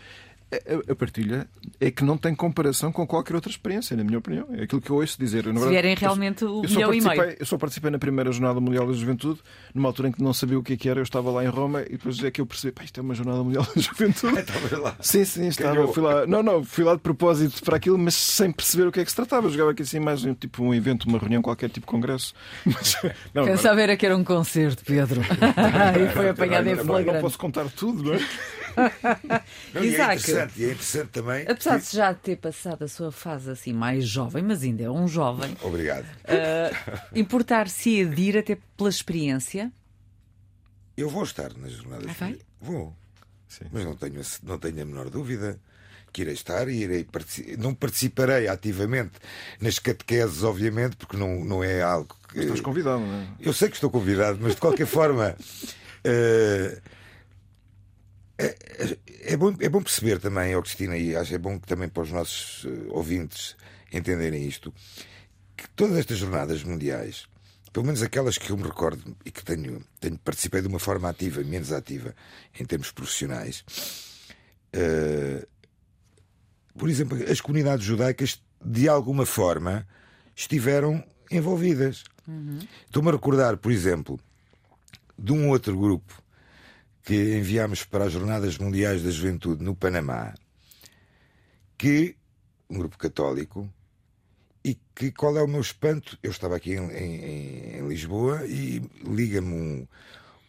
[0.91, 1.47] a, partilha
[1.79, 4.47] é que não tem comparação com qualquer outra experiência, na minha opinião.
[4.53, 5.47] É aquilo que eu ouço dizer.
[5.47, 7.37] Eu, Se vierem realmente o milhão e meio.
[7.39, 9.41] Eu só participei na primeira Jornada Mundial da Juventude,
[9.75, 11.01] numa altura em que não sabia o que, é que era.
[11.01, 13.15] Eu estava lá em Roma e depois é que eu percebi, pá, isto é uma
[13.15, 14.39] Jornada Mundial da Juventude.
[14.41, 14.97] estava lá.
[15.01, 15.87] Sim, sim, estava.
[15.89, 16.27] Fui lá.
[16.27, 19.11] Não, não, fui lá de propósito para aquilo, mas sem perceber o que é que
[19.11, 19.49] se tratava.
[19.49, 22.35] Eu jogava aqui assim mais um, tipo um evento, uma reunião, qualquer tipo de congresso.
[22.65, 22.97] Mas,
[23.35, 25.21] não, Pensava era que era um concerto, Pedro.
[25.23, 27.15] e foi apanhado em flagrante.
[27.15, 28.21] Não posso contar tudo, não é?
[29.75, 31.47] Não, e é interessante, e é interessante também.
[31.49, 35.09] Apesar de já ter passado a sua fase assim mais jovem, mas ainda é um
[35.09, 35.57] jovem.
[35.63, 36.05] Obrigado.
[36.05, 39.73] Uh, Importar-se de ir até pela experiência?
[40.97, 42.07] Eu vou estar nas jornadas.
[42.09, 42.39] Ah, vai?
[42.61, 42.97] Vou.
[43.49, 43.65] Sim.
[43.73, 45.59] Mas não tenho, não tenho a menor dúvida
[46.13, 47.07] que irei estar e irei
[47.59, 49.13] não participarei ativamente
[49.61, 52.41] nas catequeses, obviamente, porque não, não é algo que.
[52.41, 53.27] Estás convidado, não é?
[53.41, 55.37] Eu sei que estou convidado, mas de qualquer forma.
[56.05, 56.81] Uh, é,
[59.29, 61.89] é, bom, é bom perceber também, oh Cristina, e acho que é bom que também
[61.89, 63.57] para os nossos uh, ouvintes
[63.93, 64.73] entenderem isto,
[65.57, 67.27] que todas estas jornadas mundiais,
[67.73, 71.09] pelo menos aquelas que eu me recordo e que tenho, tenho participei de uma forma
[71.11, 72.15] ativa menos ativa
[72.59, 73.65] em termos profissionais,
[74.75, 75.47] uh,
[76.77, 79.87] por exemplo, as comunidades judaicas de alguma forma
[80.35, 82.05] estiveram envolvidas.
[82.27, 82.61] Uhum.
[82.87, 84.19] Estou-me a recordar, por exemplo,
[85.19, 86.23] de um outro grupo
[87.09, 90.35] que enviámos para as Jornadas Mundiais da Juventude no Panamá,
[91.79, 92.15] que
[92.69, 93.67] um grupo católico,
[94.63, 96.19] e que qual é o meu espanto?
[96.23, 99.89] Eu estava aqui em, em, em Lisboa e liga-me um,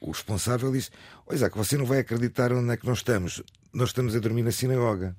[0.01, 0.91] o responsável e diz:
[1.25, 3.41] Olha, Isaac, você não vai acreditar onde é que nós estamos.
[3.71, 5.15] Nós estamos a dormir na sinagoga.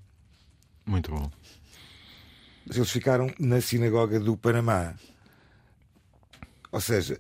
[0.85, 1.31] Muito bom.
[2.67, 4.95] Mas eles ficaram na sinagoga do Panamá.
[6.71, 7.19] Ou seja,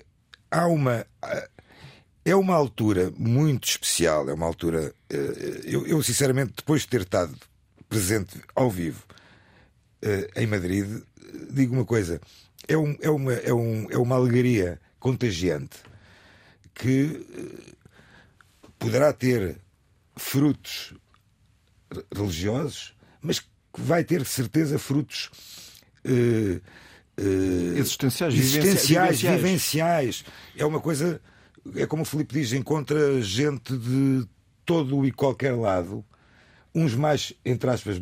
[0.51, 1.07] há uma
[2.25, 4.95] é uma altura muito especial, é uma altura.
[5.09, 7.35] Eh, eu, eu, sinceramente, depois de ter estado
[7.89, 9.05] presente ao vivo
[10.03, 11.03] eh, em Madrid,
[11.51, 12.21] digo uma coisa:
[12.69, 15.79] é, um, é, uma, é, um, é uma alegria contagiante
[16.75, 17.73] que eh,
[18.79, 19.57] poderá ter
[20.17, 20.95] frutos
[22.15, 25.31] religiosos, mas que vai ter certeza frutos.
[26.03, 26.61] Uh,
[27.21, 29.43] uh, existenciais, existenciais vivenciais.
[29.43, 30.25] vivenciais.
[30.57, 31.21] É uma coisa
[31.77, 34.27] é como o Filipe diz, encontra gente de
[34.65, 36.05] todo e qualquer lado,
[36.75, 38.01] uns mais, entre aspas,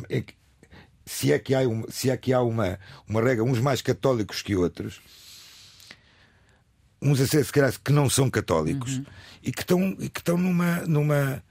[1.07, 4.43] se é que há, uma, se é que há uma, uma regra, uns mais católicos
[4.43, 5.01] que outros,
[7.01, 9.05] uns a ser, se calhar, que não são católicos uhum.
[9.43, 10.83] e que estão, e que estão numa.
[10.87, 11.43] numa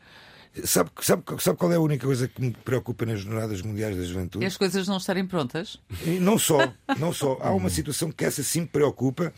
[0.64, 4.04] Sabe, sabe, sabe qual é a única coisa que me preocupa nas Jornadas Mundiais da
[4.04, 4.44] Juventude?
[4.44, 5.78] E as coisas não estarem prontas?
[6.04, 7.38] E não só, não só.
[7.42, 9.32] Há uma situação que essa sim me preocupa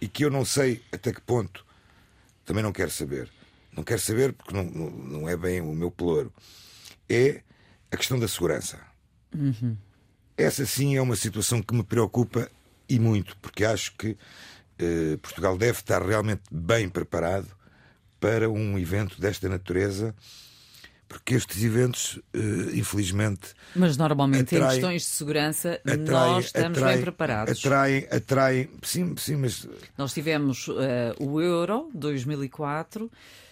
[0.00, 1.66] e que eu não sei até que ponto
[2.50, 3.30] também não quero saber.
[3.76, 6.34] Não quero saber porque não, não, não é bem o meu pelouro.
[7.08, 7.42] É
[7.92, 8.80] a questão da segurança.
[9.32, 9.76] Uhum.
[10.36, 12.50] Essa sim é uma situação que me preocupa
[12.88, 14.16] e muito, porque acho que
[14.80, 17.46] eh, Portugal deve estar realmente bem preparado
[18.18, 20.12] para um evento desta natureza
[21.10, 23.52] porque estes eventos, uh, infelizmente.
[23.74, 27.58] Mas normalmente atraem, em questões de segurança atraem, nós estamos atraem, bem preparados.
[27.58, 29.66] Atraem, atraem, sim, sim, mas.
[29.98, 30.72] Nós tivemos uh,
[31.18, 33.10] o Euro 2004.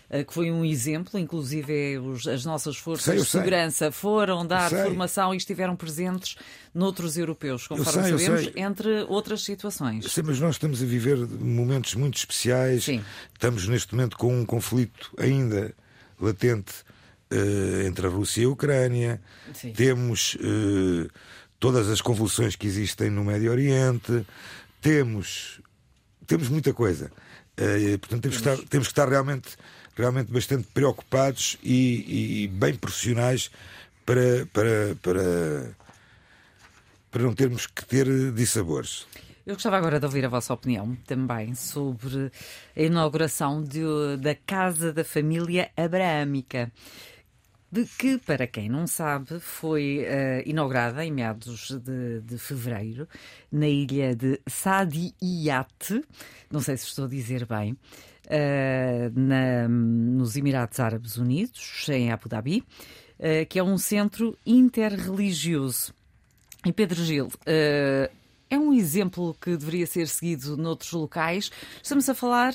[0.08, 1.98] eh, que foi um exemplo, inclusive
[2.32, 3.90] as nossas forças sei, de segurança sei.
[3.90, 6.36] foram dar formação e estiveram presentes
[6.72, 10.10] noutros europeus, conforme sei, sabemos, entre outras situações.
[10.12, 12.84] Sim, mas nós estamos a viver momentos muito especiais.
[12.84, 13.02] Sim.
[13.34, 15.74] Estamos neste momento com um conflito ainda
[16.20, 16.86] latente
[17.32, 19.20] uh, entre a Rússia e a Ucrânia.
[19.52, 19.72] Sim.
[19.72, 21.08] Temos uh,
[21.58, 24.26] todas as convulsões que existem no Médio Oriente.
[24.80, 25.60] Temos,
[26.26, 27.10] temos muita coisa.
[27.58, 29.56] Uh, portanto, temos, Que estar, temos que estar realmente,
[29.96, 33.50] realmente bastante preocupados e, e bem profissionais
[34.06, 35.76] para, para, para,
[37.10, 39.06] para não termos que ter dissabores.
[39.48, 42.30] Eu gostava agora de ouvir a vossa opinião também sobre
[42.76, 43.80] a inauguração de,
[44.20, 46.70] da Casa da Família Abraâmica
[47.70, 53.06] de que, para quem não sabe, foi uh, inaugurada em meados de, de, fevereiro
[53.52, 56.02] na ilha de Sadiyat,
[56.50, 62.28] não sei se estou a dizer bem, uh, na, nos Emirados Árabes Unidos, em Abu
[62.28, 62.64] Dhabi,
[63.18, 65.92] uh, que é um centro interreligioso.
[66.64, 67.28] E Pedro Gil,
[68.50, 71.52] é um exemplo que deveria ser seguido noutros locais.
[71.80, 72.52] Estamos a falar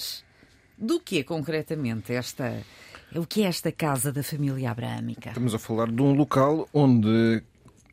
[0.78, 2.62] do que concretamente esta
[3.19, 5.30] o que é esta casa da família abraâmica?
[5.30, 7.43] Estamos a falar de um local onde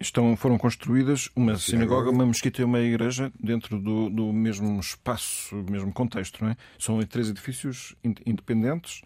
[0.01, 5.55] estão, foram construídas uma sinagoga, uma mesquita e uma igreja dentro do, do mesmo espaço,
[5.69, 6.43] mesmo contexto.
[6.43, 6.57] Não é?
[6.79, 9.03] São três edifícios independentes.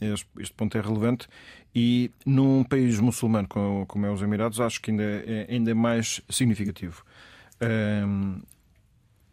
[0.00, 1.28] Este, ponto é relevante.
[1.74, 5.74] E num país muçulmano como, como é os Emirados, acho que ainda é, ainda é
[5.74, 7.04] mais significativo.
[7.60, 8.40] Um,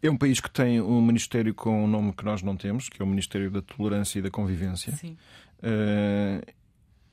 [0.02, 3.02] é um país que tem um ministério com um nome que nós não temos, que
[3.02, 4.94] é o Ministério da Tolerância e da Convivência.
[4.94, 5.16] Sim.
[5.58, 6.44] Uh,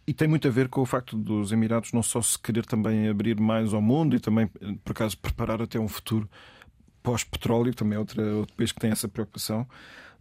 [0.08, 3.08] e tem muito a ver com o facto dos Emirados não só se querer também
[3.10, 4.48] abrir mais ao mundo e também,
[4.84, 6.30] por acaso, preparar até um futuro
[7.02, 9.68] pós-petróleo, também é outra, outro país que tem essa preocupação,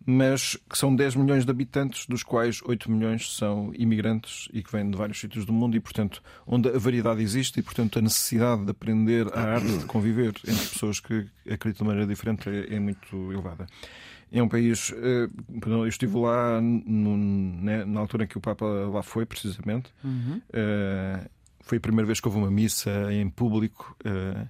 [0.06, 4.70] mas que são 10 milhões de habitantes, dos quais 8 milhões são imigrantes e que
[4.70, 8.02] vêm de vários sítios do mundo e, portanto, onde a variedade existe e, portanto, a
[8.02, 12.74] necessidade de aprender a arte de conviver entre pessoas que acreditam de maneira diferente é,
[12.74, 13.66] é muito elevada.
[14.30, 14.92] É um país.
[14.92, 15.28] Eh,
[15.66, 19.90] eu estive lá no, né, na altura em que o Papa lá foi, precisamente.
[20.02, 20.40] Uhum.
[20.48, 23.96] Uh, foi a primeira vez que houve uma missa em público.
[24.04, 24.48] Uh,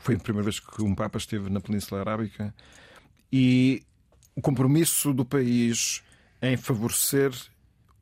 [0.00, 2.54] foi a primeira vez que um Papa esteve na Península Arábica.
[3.32, 3.82] E
[4.40, 6.02] o compromisso do país
[6.40, 7.30] em favorecer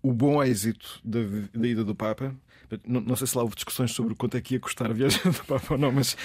[0.01, 1.19] o bom êxito da,
[1.53, 2.33] da ida do Papa
[2.87, 5.21] não, não, sei se lá houve discussões sobre quanto é que ia custar a viagem
[5.25, 6.17] do Papa ou não, mas.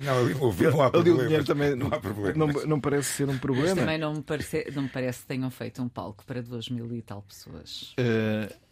[0.00, 1.88] Não, ali, houve, não há ali o dinheiro também não,
[2.34, 3.68] não, não, parece ser um problema.
[3.68, 6.68] Mas também não me, parece, não me parece que tenham feito um palco para duas
[6.68, 7.94] mil e tal pessoas.
[7.98, 8.64] Uh,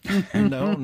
[0.51, 0.77] não,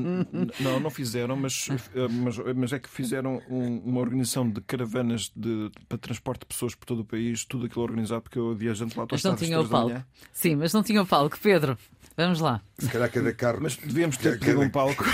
[0.60, 1.68] não, não fizeram, mas,
[2.10, 6.74] mas, mas é que fizeram um, uma organização de caravanas de, para transporte de pessoas
[6.74, 9.68] por todo o país, tudo aquilo organizado, porque eu viajante lá Mas não tinha o
[9.68, 10.04] palco.
[10.32, 11.76] Sim, mas não tinha o palco, Pedro.
[12.18, 12.60] Vamos lá.
[12.76, 13.60] Se calhar cada carro.
[13.62, 15.04] Mas devíamos ter pedido um palco.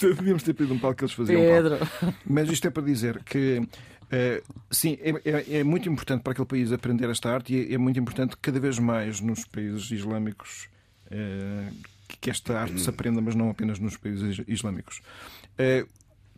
[0.00, 1.38] devíamos ter pedido um palco que eles faziam.
[1.38, 1.76] Pedro.
[2.02, 3.58] Um Mas isto é para dizer que.
[3.58, 7.74] Uh, sim, é, é, é, muito importante para aquele país aprender esta arte e é,
[7.74, 10.68] é muito importante cada vez mais nos países islâmicos
[11.08, 11.74] uh,
[12.20, 15.02] que esta arte se aprenda, mas não apenas nos países islâmicos.
[15.58, 15.86] Uh,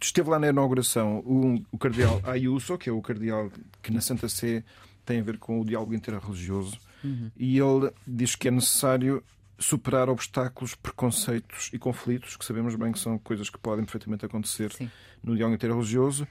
[0.01, 3.53] esteve lá na inauguração o, o cardeal Ayuso, que é o cardeal
[3.83, 4.65] que na Santa Sé
[5.05, 7.31] tem a ver com o diálogo interreligioso, uhum.
[7.37, 9.23] e ele diz que é necessário
[9.59, 14.73] superar obstáculos, preconceitos e conflitos, que sabemos bem que são coisas que podem perfeitamente acontecer
[14.73, 14.91] Sim.
[15.23, 16.27] no diálogo interreligioso,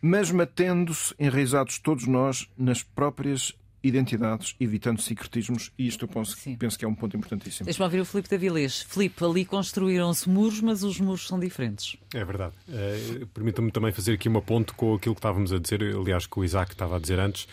[0.00, 6.78] mas matendo-se, enraizados todos nós nas próprias identidades, evitando secretismos, e isto eu penso, penso
[6.78, 7.64] que é um ponto importantíssimo.
[7.64, 8.82] Deixa-me ouvir o Filipe da Vilês.
[8.82, 11.96] Filipe, ali construíram-se muros, mas os muros são diferentes.
[12.12, 12.54] É verdade.
[12.68, 16.38] Uh, Permita-me também fazer aqui uma ponte com aquilo que estávamos a dizer, aliás, que
[16.38, 17.46] o Isaac estava a dizer antes.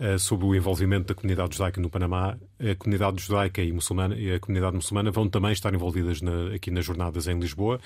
[0.00, 2.38] Eh, sobre o envolvimento da comunidade judaica no Panamá.
[2.60, 6.70] A comunidade judaica e, muçulmana, e a comunidade muçulmana vão também estar envolvidas na, aqui
[6.70, 7.80] nas jornadas em Lisboa.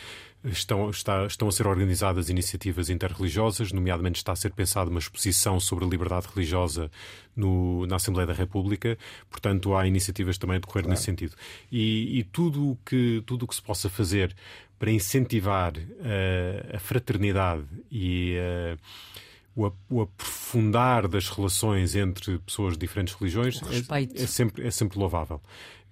[0.45, 5.59] Estão, está, estão a ser organizadas iniciativas interreligiosas, nomeadamente está a ser pensada uma exposição
[5.59, 6.91] sobre a liberdade religiosa
[7.35, 8.99] no, na Assembleia da República.
[9.31, 10.91] Portanto, há iniciativas também a decorrer claro.
[10.91, 11.35] nesse sentido.
[11.71, 14.37] E, e tudo que, o que se possa fazer
[14.79, 18.79] para incentivar uh, a fraternidade e uh,
[19.55, 24.99] o, o aprofundar das relações entre pessoas de diferentes religiões é, é, sempre, é sempre
[24.99, 25.41] louvável.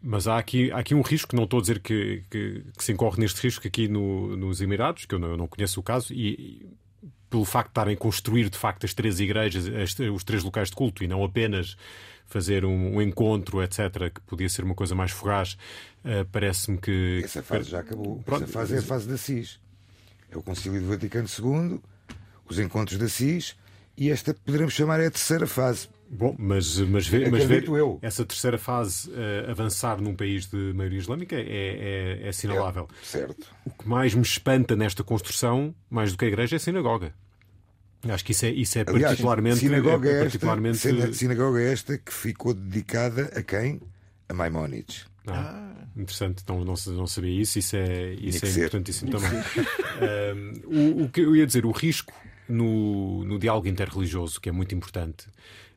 [0.02, 2.92] Mas há aqui, há aqui um risco, não estou a dizer que, que, que se
[2.92, 6.12] incorre neste risco aqui no, nos Emirados, que eu não, eu não conheço o caso,
[6.14, 6.68] e, e,
[7.28, 10.70] pelo facto de estarem a construir de facto as três igrejas, as, os três locais
[10.70, 11.76] de culto, e não apenas
[12.26, 15.58] fazer um, um encontro, etc., que podia ser uma coisa mais fugaz,
[16.04, 17.20] uh, parece-me que.
[17.22, 18.22] Essa fase já acabou.
[18.24, 19.60] Pronto, Essa fase é a fase da CIS.
[20.30, 21.80] É o Concílio do Vaticano II
[22.52, 23.56] os encontros da CIS,
[23.96, 25.88] e esta poderemos chamar é a terceira fase.
[26.12, 27.64] Bom, mas, mas ver, mas ver
[28.02, 32.88] essa terceira fase uh, avançar num país de maioria islâmica é, é, é assinalável.
[32.90, 33.46] É, certo.
[33.64, 37.14] O que mais me espanta nesta construção, mais do que a igreja, é a sinagoga.
[38.08, 39.58] Acho que isso é, isso é Aliás, particularmente.
[39.58, 40.88] Sinagoga, é particularmente...
[40.88, 43.80] Esta, sinagoga é esta que ficou dedicada a quem?
[44.28, 45.06] A Maimónides.
[45.26, 49.30] Ah, interessante, não, não, não sabia isso, isso é, isso é importantíssimo também.
[50.66, 52.12] um, o, o que eu ia dizer, o risco
[52.50, 55.26] no, no diálogo interreligioso, que é muito importante,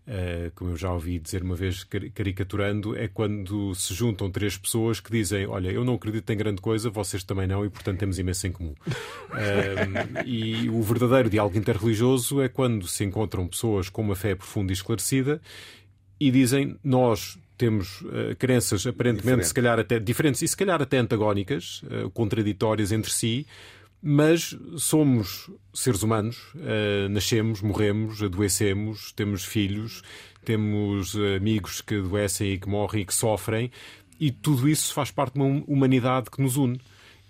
[0.06, 5.00] Uh, como eu já ouvi dizer uma vez caricaturando, é quando se juntam três pessoas
[5.00, 8.20] que dizem: Olha, eu não acredito em grande coisa, vocês também não, e portanto temos
[8.20, 8.76] imenso em comum.
[8.90, 14.74] Uh, e o verdadeiro diálogo interreligioso é quando se encontram pessoas com uma fé profunda
[14.74, 15.42] e esclarecida
[16.20, 19.48] e dizem: Nós temos uh, crenças aparentemente, Diferente.
[19.48, 21.82] se calhar até diferentes e se calhar até antagónicas,
[22.14, 23.48] contraditórias entre si
[24.06, 30.02] mas somos seres humanos, uh, nascemos, morremos, adoecemos, temos filhos,
[30.44, 33.72] temos amigos que adoecem e que morrem e que sofrem,
[34.20, 36.80] e tudo isso faz parte de uma humanidade que nos une.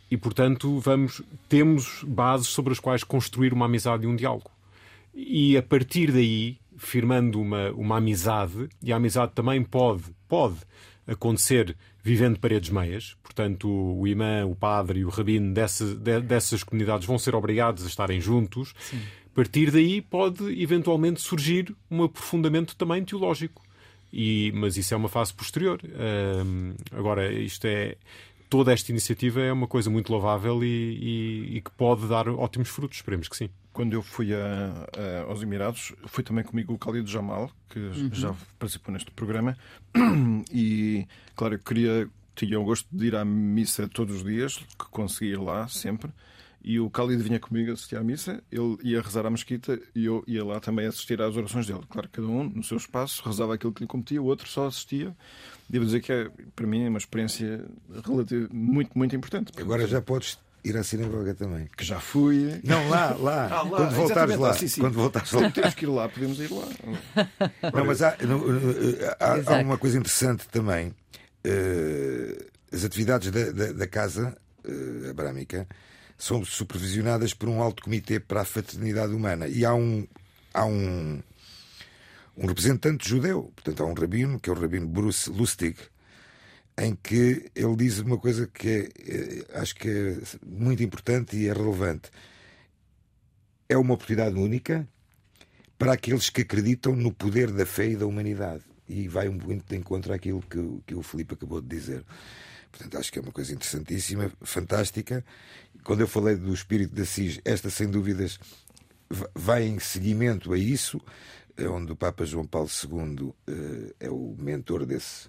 [0.09, 4.51] E, portanto, vamos, temos bases sobre as quais construir uma amizade e um diálogo.
[5.13, 10.57] E a partir daí, firmando uma, uma amizade, e a amizade também pode, pode
[11.07, 16.61] acontecer vivendo paredes meias, portanto, o imã, o padre e o rabino dessa, de, dessas
[16.61, 18.75] comunidades vão ser obrigados a estarem juntos.
[18.77, 19.01] Sim.
[19.25, 23.63] A partir daí pode eventualmente surgir um aprofundamento também teológico.
[24.11, 25.81] E, mas isso é uma fase posterior.
[26.45, 27.95] Um, agora, isto é.
[28.47, 32.69] Toda esta iniciativa é uma coisa muito louvável e, e, e que pode dar ótimos
[32.69, 36.77] frutos, esperemos que sim quando eu fui a, a, aos Emirados, foi também comigo o
[36.77, 38.09] Khalid Jamal, que uhum.
[38.13, 39.57] já participou neste programa.
[40.55, 44.85] E, claro, eu queria, tinha o gosto de ir à missa todos os dias, que
[44.91, 46.11] conseguia ir lá sempre.
[46.63, 50.23] E o Khalid vinha comigo assistir à missa, ele ia rezar à mesquita e eu
[50.27, 51.81] ia lá também assistir às orações dele.
[51.89, 55.15] Claro, cada um no seu espaço rezava aquilo que lhe competia, o outro só assistia.
[55.67, 57.65] Devo dizer que é, para mim, é uma experiência
[58.05, 59.51] relativa, muito, muito importante.
[59.57, 61.67] Agora já podes ir à sinagoga também.
[61.75, 62.59] Que já fui.
[62.63, 63.49] Não, lá, lá.
[63.51, 63.77] Ah, lá.
[63.77, 64.53] Quando voltares lá.
[64.53, 64.81] Sim, sim.
[64.81, 65.51] Quando voltares lá.
[65.51, 66.67] Temos que ir lá, podemos ir lá.
[67.73, 68.15] Não, mas há,
[69.19, 70.95] há, há uma coisa interessante também.
[71.45, 75.67] Uh, as atividades da, da, da Casa uh, Abrâmica
[76.17, 79.47] são supervisionadas por um alto comitê para a fraternidade humana.
[79.47, 80.07] E há um.
[80.53, 81.21] Há um
[82.35, 85.77] um representante judeu, portanto há um rabino, que é o rabino Bruce Lustig,
[86.77, 91.47] em que ele diz uma coisa que é, é, acho que é muito importante e
[91.47, 92.09] é relevante.
[93.69, 94.87] É uma oportunidade única
[95.77, 98.63] para aqueles que acreditam no poder da fé e da humanidade.
[98.87, 102.03] E vai um muito de encontro àquilo que, que o Filipe acabou de dizer.
[102.71, 105.23] Portanto, acho que é uma coisa interessantíssima, fantástica.
[105.83, 108.39] Quando eu falei do espírito de Assis, esta, sem dúvidas,
[109.35, 110.99] vai em seguimento a isso,
[111.69, 113.35] onde o Papa João Paulo II uh,
[113.99, 115.27] é o mentor desse,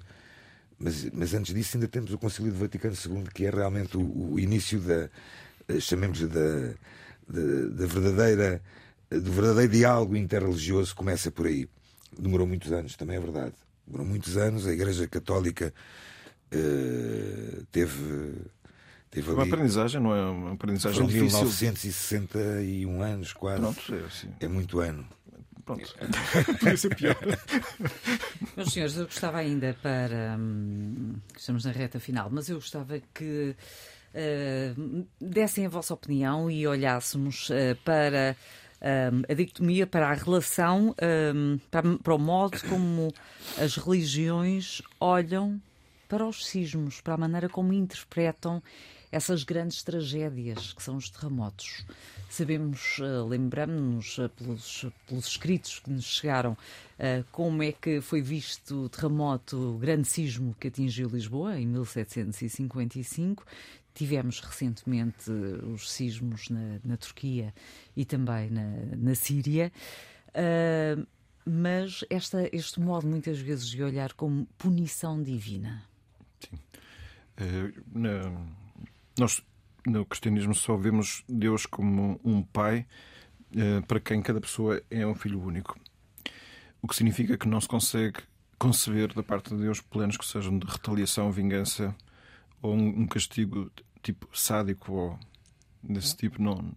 [0.84, 4.34] mas, mas antes disso ainda temos o Concílio do Vaticano II, que é realmente o,
[4.34, 5.08] o início da,
[5.66, 6.74] eh, chamemos da,
[7.26, 8.62] da, da, verdadeira,
[9.10, 11.66] do verdadeiro diálogo interreligioso, começa por aí.
[12.18, 13.54] Demorou muitos anos, também é verdade.
[13.86, 15.72] Demorou muitos anos, a Igreja Católica
[16.52, 18.34] uh, teve.
[19.10, 21.38] Teve uma aprendizagem, não é uma aprendizagem Foram difícil.
[21.38, 23.60] 1961 anos, quase.
[23.62, 24.28] Pronto, é, assim.
[24.38, 25.06] é muito ano.
[25.64, 25.94] Pronto,
[26.60, 27.16] podia ser pior.
[28.56, 30.36] Meus senhores, eu gostava ainda para.
[30.38, 33.56] Hum, estamos na reta final, mas eu gostava que
[34.14, 38.36] uh, dessem a vossa opinião e olhássemos uh, para.
[38.82, 40.94] Um, a dicotomia para a relação,
[41.34, 43.14] um, para, para o modo como
[43.56, 45.58] as religiões olham
[46.06, 48.62] para os sismos, para a maneira como interpretam
[49.14, 51.86] essas grandes tragédias que são os terremotos.
[52.28, 58.20] Sabemos, uh, lembramos-nos uh, pelos, pelos escritos que nos chegaram, uh, como é que foi
[58.20, 63.46] visto o terremoto, o grande sismo que atingiu Lisboa em 1755.
[63.94, 67.54] Tivemos recentemente os sismos na, na Turquia
[67.96, 69.70] e também na, na Síria.
[71.46, 75.84] Mas esta, este modo, muitas vezes, de olhar como punição divina.
[76.40, 76.58] Sim.
[77.38, 78.63] Uh,
[79.18, 79.42] nós
[79.86, 82.86] no cristianismo só vemos Deus como um pai
[83.54, 85.78] eh, para quem cada pessoa é um filho único.
[86.80, 88.20] O que significa que não se consegue
[88.58, 91.94] conceber da parte de Deus planos que sejam de retaliação, vingança
[92.62, 93.70] ou um castigo
[94.02, 95.18] tipo sádico ou
[95.82, 96.40] desse tipo.
[96.40, 96.72] Não,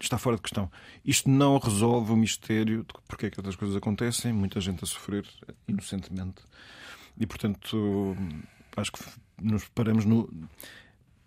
[0.00, 0.70] está fora de questão.
[1.04, 4.86] Isto não resolve o mistério de porque é que outras coisas acontecem, muita gente a
[4.86, 5.26] sofrer
[5.68, 6.42] inocentemente.
[7.18, 8.16] E, portanto,
[8.76, 9.00] acho que
[9.40, 10.28] nos paramos no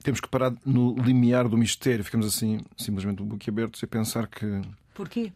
[0.04, 2.04] temos que parar no limiar do mistério.
[2.04, 4.62] Ficamos assim, simplesmente um boquiabertos e pensar que.
[4.94, 5.32] Porquê?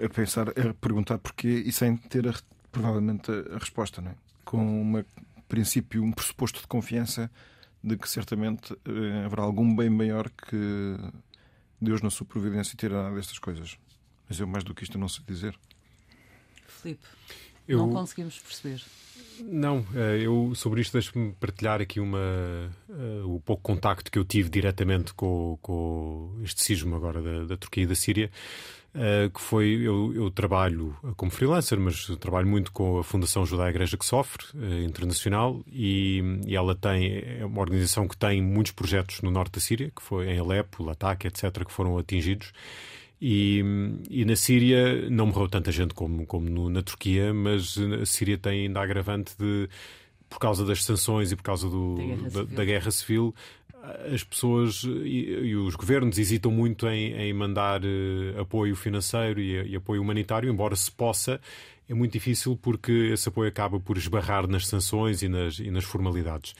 [0.00, 2.34] A pensar, a perguntar porquê e sem ter a
[2.70, 4.14] provavelmente a, resposta, não é?
[4.44, 5.04] com um
[5.48, 7.30] princípio, um pressuposto de confiança
[7.82, 10.96] de que certamente eh, haverá algum bem maior que
[11.80, 13.78] Deus na sua providência tirará destas coisas.
[14.28, 15.58] Mas eu mais do que isto não sei dizer.
[16.66, 17.06] Filipe,
[17.66, 17.78] eu...
[17.78, 18.84] não conseguimos perceber.
[19.44, 22.18] Não, eh, eu sobre isto deixo-me partilhar aqui uma,
[22.88, 27.56] uh, o pouco contacto que eu tive diretamente com, com este sismo agora da, da
[27.56, 28.30] Turquia e da Síria.
[28.92, 33.70] Uh, que foi eu, eu, trabalho como freelancer, mas trabalho muito com a Fundação Judá
[33.70, 38.72] Igreja que Sofre, uh, internacional, e, e, ela tem é uma organização que tem muitos
[38.72, 42.52] projetos no norte da Síria, que foi em Alepo, Latakia, etc., que foram atingidos.
[43.20, 43.62] E,
[44.08, 48.38] e, na Síria não morreu tanta gente como, como no, na Turquia, mas a Síria
[48.38, 49.68] tem ainda agravante de,
[50.30, 53.34] por causa das sanções e por causa do, da, guerra da, da, guerra civil,
[54.12, 59.70] as pessoas e, e os governos hesitam muito em, em mandar uh, apoio financeiro e,
[59.70, 61.40] e, apoio humanitário, embora se possa,
[61.88, 65.84] é muito difícil porque esse apoio acaba por esbarrar nas sanções e nas, e nas
[65.84, 66.54] formalidades.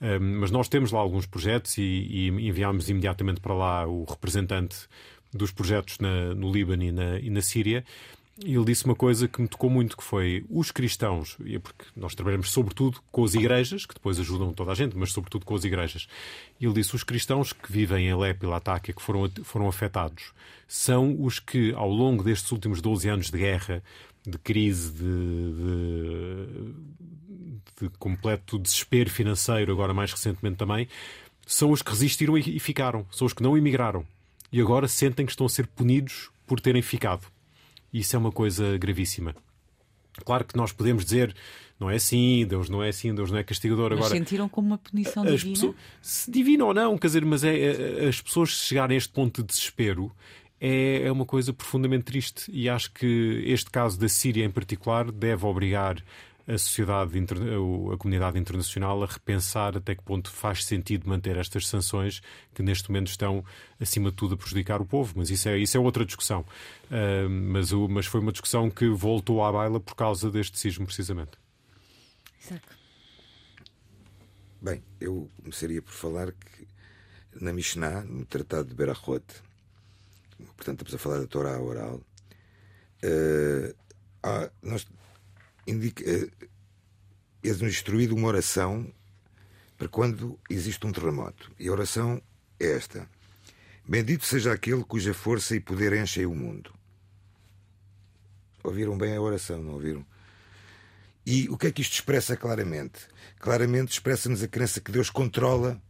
[0.00, 4.76] Um, mas nós temos lá alguns projetos e, e enviámos imediatamente para lá o representante
[5.34, 7.84] dos projetos na, no Líbano e na, e na Síria
[8.42, 12.16] ele disse uma coisa que me tocou muito, que foi os cristãos, é porque nós
[12.16, 15.64] trabalhamos sobretudo com as igrejas, que depois ajudam toda a gente, mas sobretudo com as
[15.64, 16.08] igrejas.
[16.60, 20.32] Ele disse os cristãos que vivem em Alepo e Latakia, que foram, foram afetados,
[20.66, 23.82] são os que, ao longo destes últimos 12 anos de guerra,
[24.26, 24.98] de crise, de,
[27.78, 30.88] de, de completo desespero financeiro, agora mais recentemente também,
[31.46, 34.04] são os que resistiram e ficaram, são os que não emigraram.
[34.54, 37.26] E agora sentem que estão a ser punidos por terem ficado.
[37.92, 39.34] Isso é uma coisa gravíssima.
[40.24, 41.34] Claro que nós podemos dizer
[41.80, 43.90] não é assim, Deus não é assim, Deus não é castigador.
[43.90, 45.54] Mas Agora, sentiram como uma punição divina?
[45.54, 49.12] Pessoas, se divina ou não, quer dizer, mas é, é, as pessoas chegarem a este
[49.12, 50.12] ponto de desespero
[50.60, 52.48] é, é uma coisa profundamente triste.
[52.52, 56.00] E acho que este caso da Síria em particular deve obrigar
[56.46, 62.20] a sociedade, a comunidade internacional a repensar até que ponto faz sentido manter estas sanções
[62.52, 63.44] que neste momento estão,
[63.80, 65.14] acima de tudo, a prejudicar o povo.
[65.16, 66.44] Mas isso é, isso é outra discussão.
[66.90, 70.84] Uh, mas, o, mas foi uma discussão que voltou à baila por causa deste sismo,
[70.84, 71.32] precisamente.
[72.42, 72.66] Isaac.
[74.60, 76.66] Bem, eu começaria por falar que
[77.40, 79.24] na Mishnah, no Tratado de Berachot,
[80.56, 82.00] portanto estamos a falar da Torá oral,
[83.02, 83.74] uh,
[84.22, 84.86] há, nós
[85.66, 88.92] indica, é instruído uma oração
[89.76, 91.52] para quando existe um terremoto.
[91.58, 92.20] E a oração
[92.58, 93.08] é esta:
[93.86, 96.72] Bendito seja aquele cuja força e poder enchem o mundo.
[98.62, 100.06] Ouviram bem a oração, não ouviram?
[101.26, 103.06] E o que é que isto expressa claramente?
[103.38, 105.80] Claramente expressa-nos a crença que Deus controla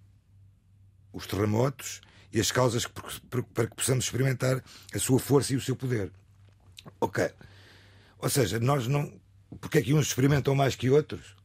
[1.12, 2.00] os terremotos
[2.32, 4.62] e as causas para que possamos experimentar
[4.92, 6.10] a sua força e o seu poder.
[7.00, 7.30] Ok.
[8.18, 9.12] Ou seja, nós não
[9.60, 11.36] porque é que uns experimentam mais que outros?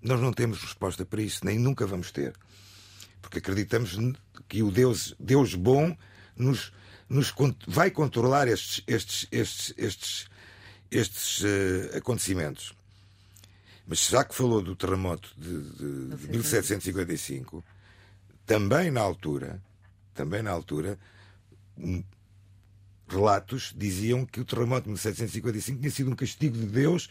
[0.00, 2.34] Nós não temos resposta para isso, nem nunca vamos ter.
[3.20, 3.96] Porque acreditamos
[4.48, 5.96] que o Deus, Deus bom
[6.36, 6.72] nos,
[7.08, 7.34] nos
[7.66, 10.26] vai controlar estes, estes, estes, estes,
[10.90, 12.72] estes uh, acontecimentos.
[13.86, 17.64] Mas já que falou do terremoto de, de, de 1755,
[18.44, 19.62] também na altura,
[20.14, 20.98] também na altura,
[23.08, 27.08] relatos diziam que o terremoto de 1755 tinha sido um castigo de Deus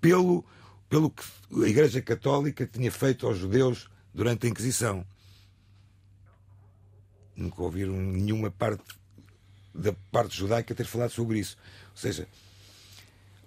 [0.00, 0.44] pelo,
[0.88, 1.22] pelo que
[1.64, 5.04] a Igreja Católica tinha feito aos judeus durante a Inquisição.
[7.34, 8.82] Nunca ouviram nenhuma parte
[9.74, 11.56] da parte judaica ter falado sobre isso.
[11.90, 12.28] Ou seja,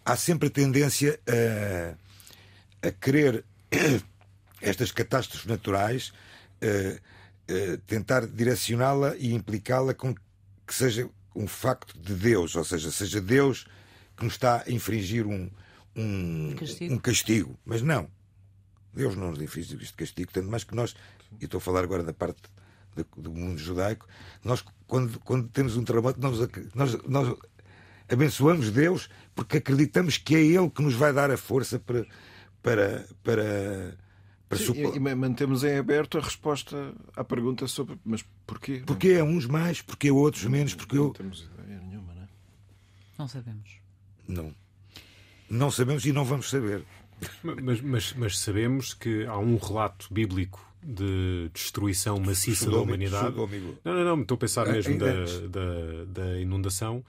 [0.04, 3.46] há sempre a tendência a, a querer
[4.62, 6.14] estas catástrofes naturais,
[6.62, 12.92] a, a tentar direcioná-la e implicá-la com que seja um facto de Deus, ou seja,
[12.92, 13.68] seja Deus
[14.16, 15.50] que nos está a infringir um,
[15.96, 16.94] um, castigo.
[16.94, 17.60] um castigo.
[17.66, 18.10] Mas não.
[18.94, 20.96] Deus não nos infringe este castigo, tanto mais que nós,
[21.40, 22.42] e estou a falar agora da parte
[23.18, 24.08] do mundo judaico,
[24.42, 26.40] nós, quando, quando temos um terremoto, nós,
[26.74, 27.38] nós, nós
[28.08, 32.06] abençoamos Deus porque acreditamos que é Ele que nos vai dar a força para.
[32.64, 34.05] para, para
[34.48, 34.96] para Sim, supor...
[34.96, 38.84] E mantemos em aberto a resposta à pergunta sobre mas porquê?
[38.86, 41.06] Porquê é uns mais, porquê outros menos, porque eu.
[41.06, 42.28] Não temos ideia nenhuma, não é?
[43.18, 43.70] Não sabemos.
[44.28, 44.56] Não.
[45.50, 46.84] Não sabemos e não vamos saber.
[47.44, 53.36] Mas, mas, mas sabemos que há um relato bíblico de destruição maciça da humanidade.
[53.84, 55.14] Não, não, não, estou a pensar mesmo da,
[55.48, 57.04] da, da inundação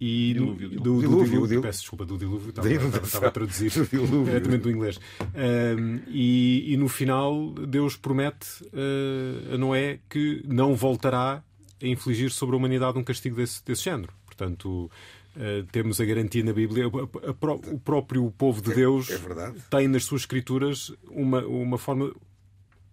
[0.00, 3.30] e dilúvio, do, do, dilúvio, dilúvio, dilúvio, peço desculpa, do dilúvio, estava, estava, estava a
[3.30, 3.70] traduzir.
[4.24, 4.98] Diretamente do inglês.
[5.20, 11.42] Um, e, e, no final, Deus promete uh, a Noé que não voltará
[11.82, 14.12] a infligir sobre a humanidade um castigo desse, desse género.
[14.24, 14.90] Portanto,
[15.30, 19.10] Uh, temos a garantia na Bíblia, a, a, a, o próprio povo de é, Deus
[19.10, 22.12] é, é tem nas suas escrituras uma, uma forma,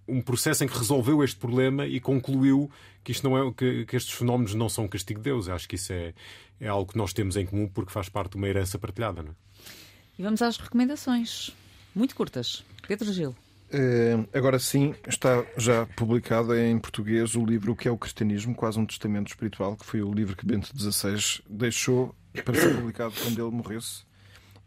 [0.07, 2.69] um processo em que resolveu este problema e concluiu
[3.03, 5.47] que isto não é que, que estes fenómenos não são castigo de Deus.
[5.47, 6.13] Eu acho que isso é,
[6.59, 9.21] é algo que nós temos em comum porque faz parte de uma herança partilhada.
[9.21, 9.35] Não é?
[10.17, 11.55] E vamos às recomendações,
[11.93, 12.63] muito curtas.
[12.87, 13.35] Pedro Gil.
[13.69, 18.55] É, agora sim, está já publicado em português o livro O que é o Cristianismo,
[18.55, 23.13] quase um testamento espiritual, que foi o livro que Bento XVI deixou para ser publicado
[23.21, 24.07] quando ele morresse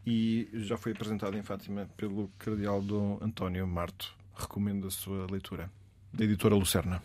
[0.06, 4.14] e já foi apresentado em Fátima pelo Cardeal Dom António Marto.
[4.34, 5.70] Recomendo a sua leitura.
[6.12, 7.02] Da editora Lucerna.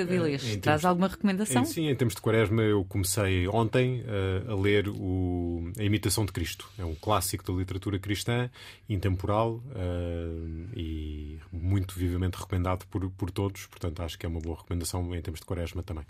[0.00, 1.62] Avilés, é, traz alguma recomendação?
[1.62, 6.24] Em, sim, em termos de quaresma, eu comecei ontem uh, a ler o, A Imitação
[6.24, 6.68] de Cristo.
[6.78, 8.50] É um clássico da literatura cristã,
[8.88, 13.66] intemporal uh, e muito vivamente recomendado por, por todos.
[13.66, 16.04] Portanto, acho que é uma boa recomendação em termos de quaresma também.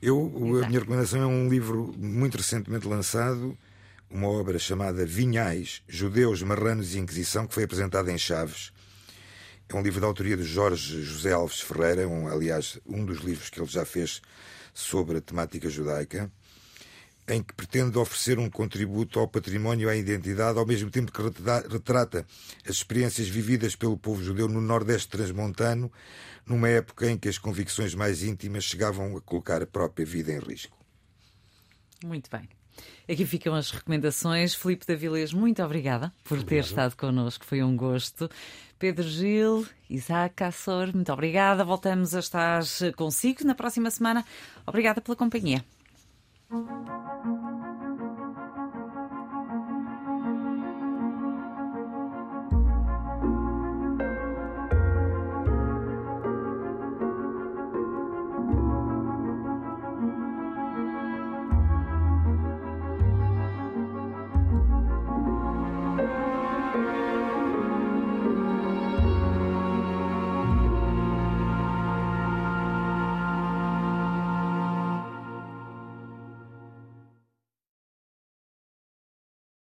[0.00, 0.32] Eu,
[0.64, 3.56] a minha recomendação é um livro muito recentemente lançado,
[4.10, 8.72] uma obra chamada Vinhais, Judeus, Marranos e Inquisição, que foi apresentada em Chaves
[9.68, 13.48] é um livro da autoria de Jorge José Alves Ferreira, um, aliás, um dos livros
[13.48, 14.20] que ele já fez
[14.74, 16.30] sobre a temática judaica,
[17.28, 21.22] em que pretende oferecer um contributo ao património e à identidade, ao mesmo tempo que
[21.70, 22.26] retrata
[22.64, 25.90] as experiências vividas pelo povo judeu no Nordeste transmontano,
[26.44, 30.40] numa época em que as convicções mais íntimas chegavam a colocar a própria vida em
[30.40, 30.76] risco.
[32.04, 32.48] Muito bem.
[33.08, 34.54] Aqui ficam as recomendações.
[34.54, 36.48] Filipe Davilés, muito obrigada por Obrigado.
[36.48, 37.44] ter estado connosco.
[37.44, 38.30] Foi um gosto.
[38.78, 41.64] Pedro Gil, Isaac Cassor, muito obrigada.
[41.64, 42.62] Voltamos a estar
[42.96, 44.24] consigo na próxima semana.
[44.66, 45.64] Obrigada pela companhia.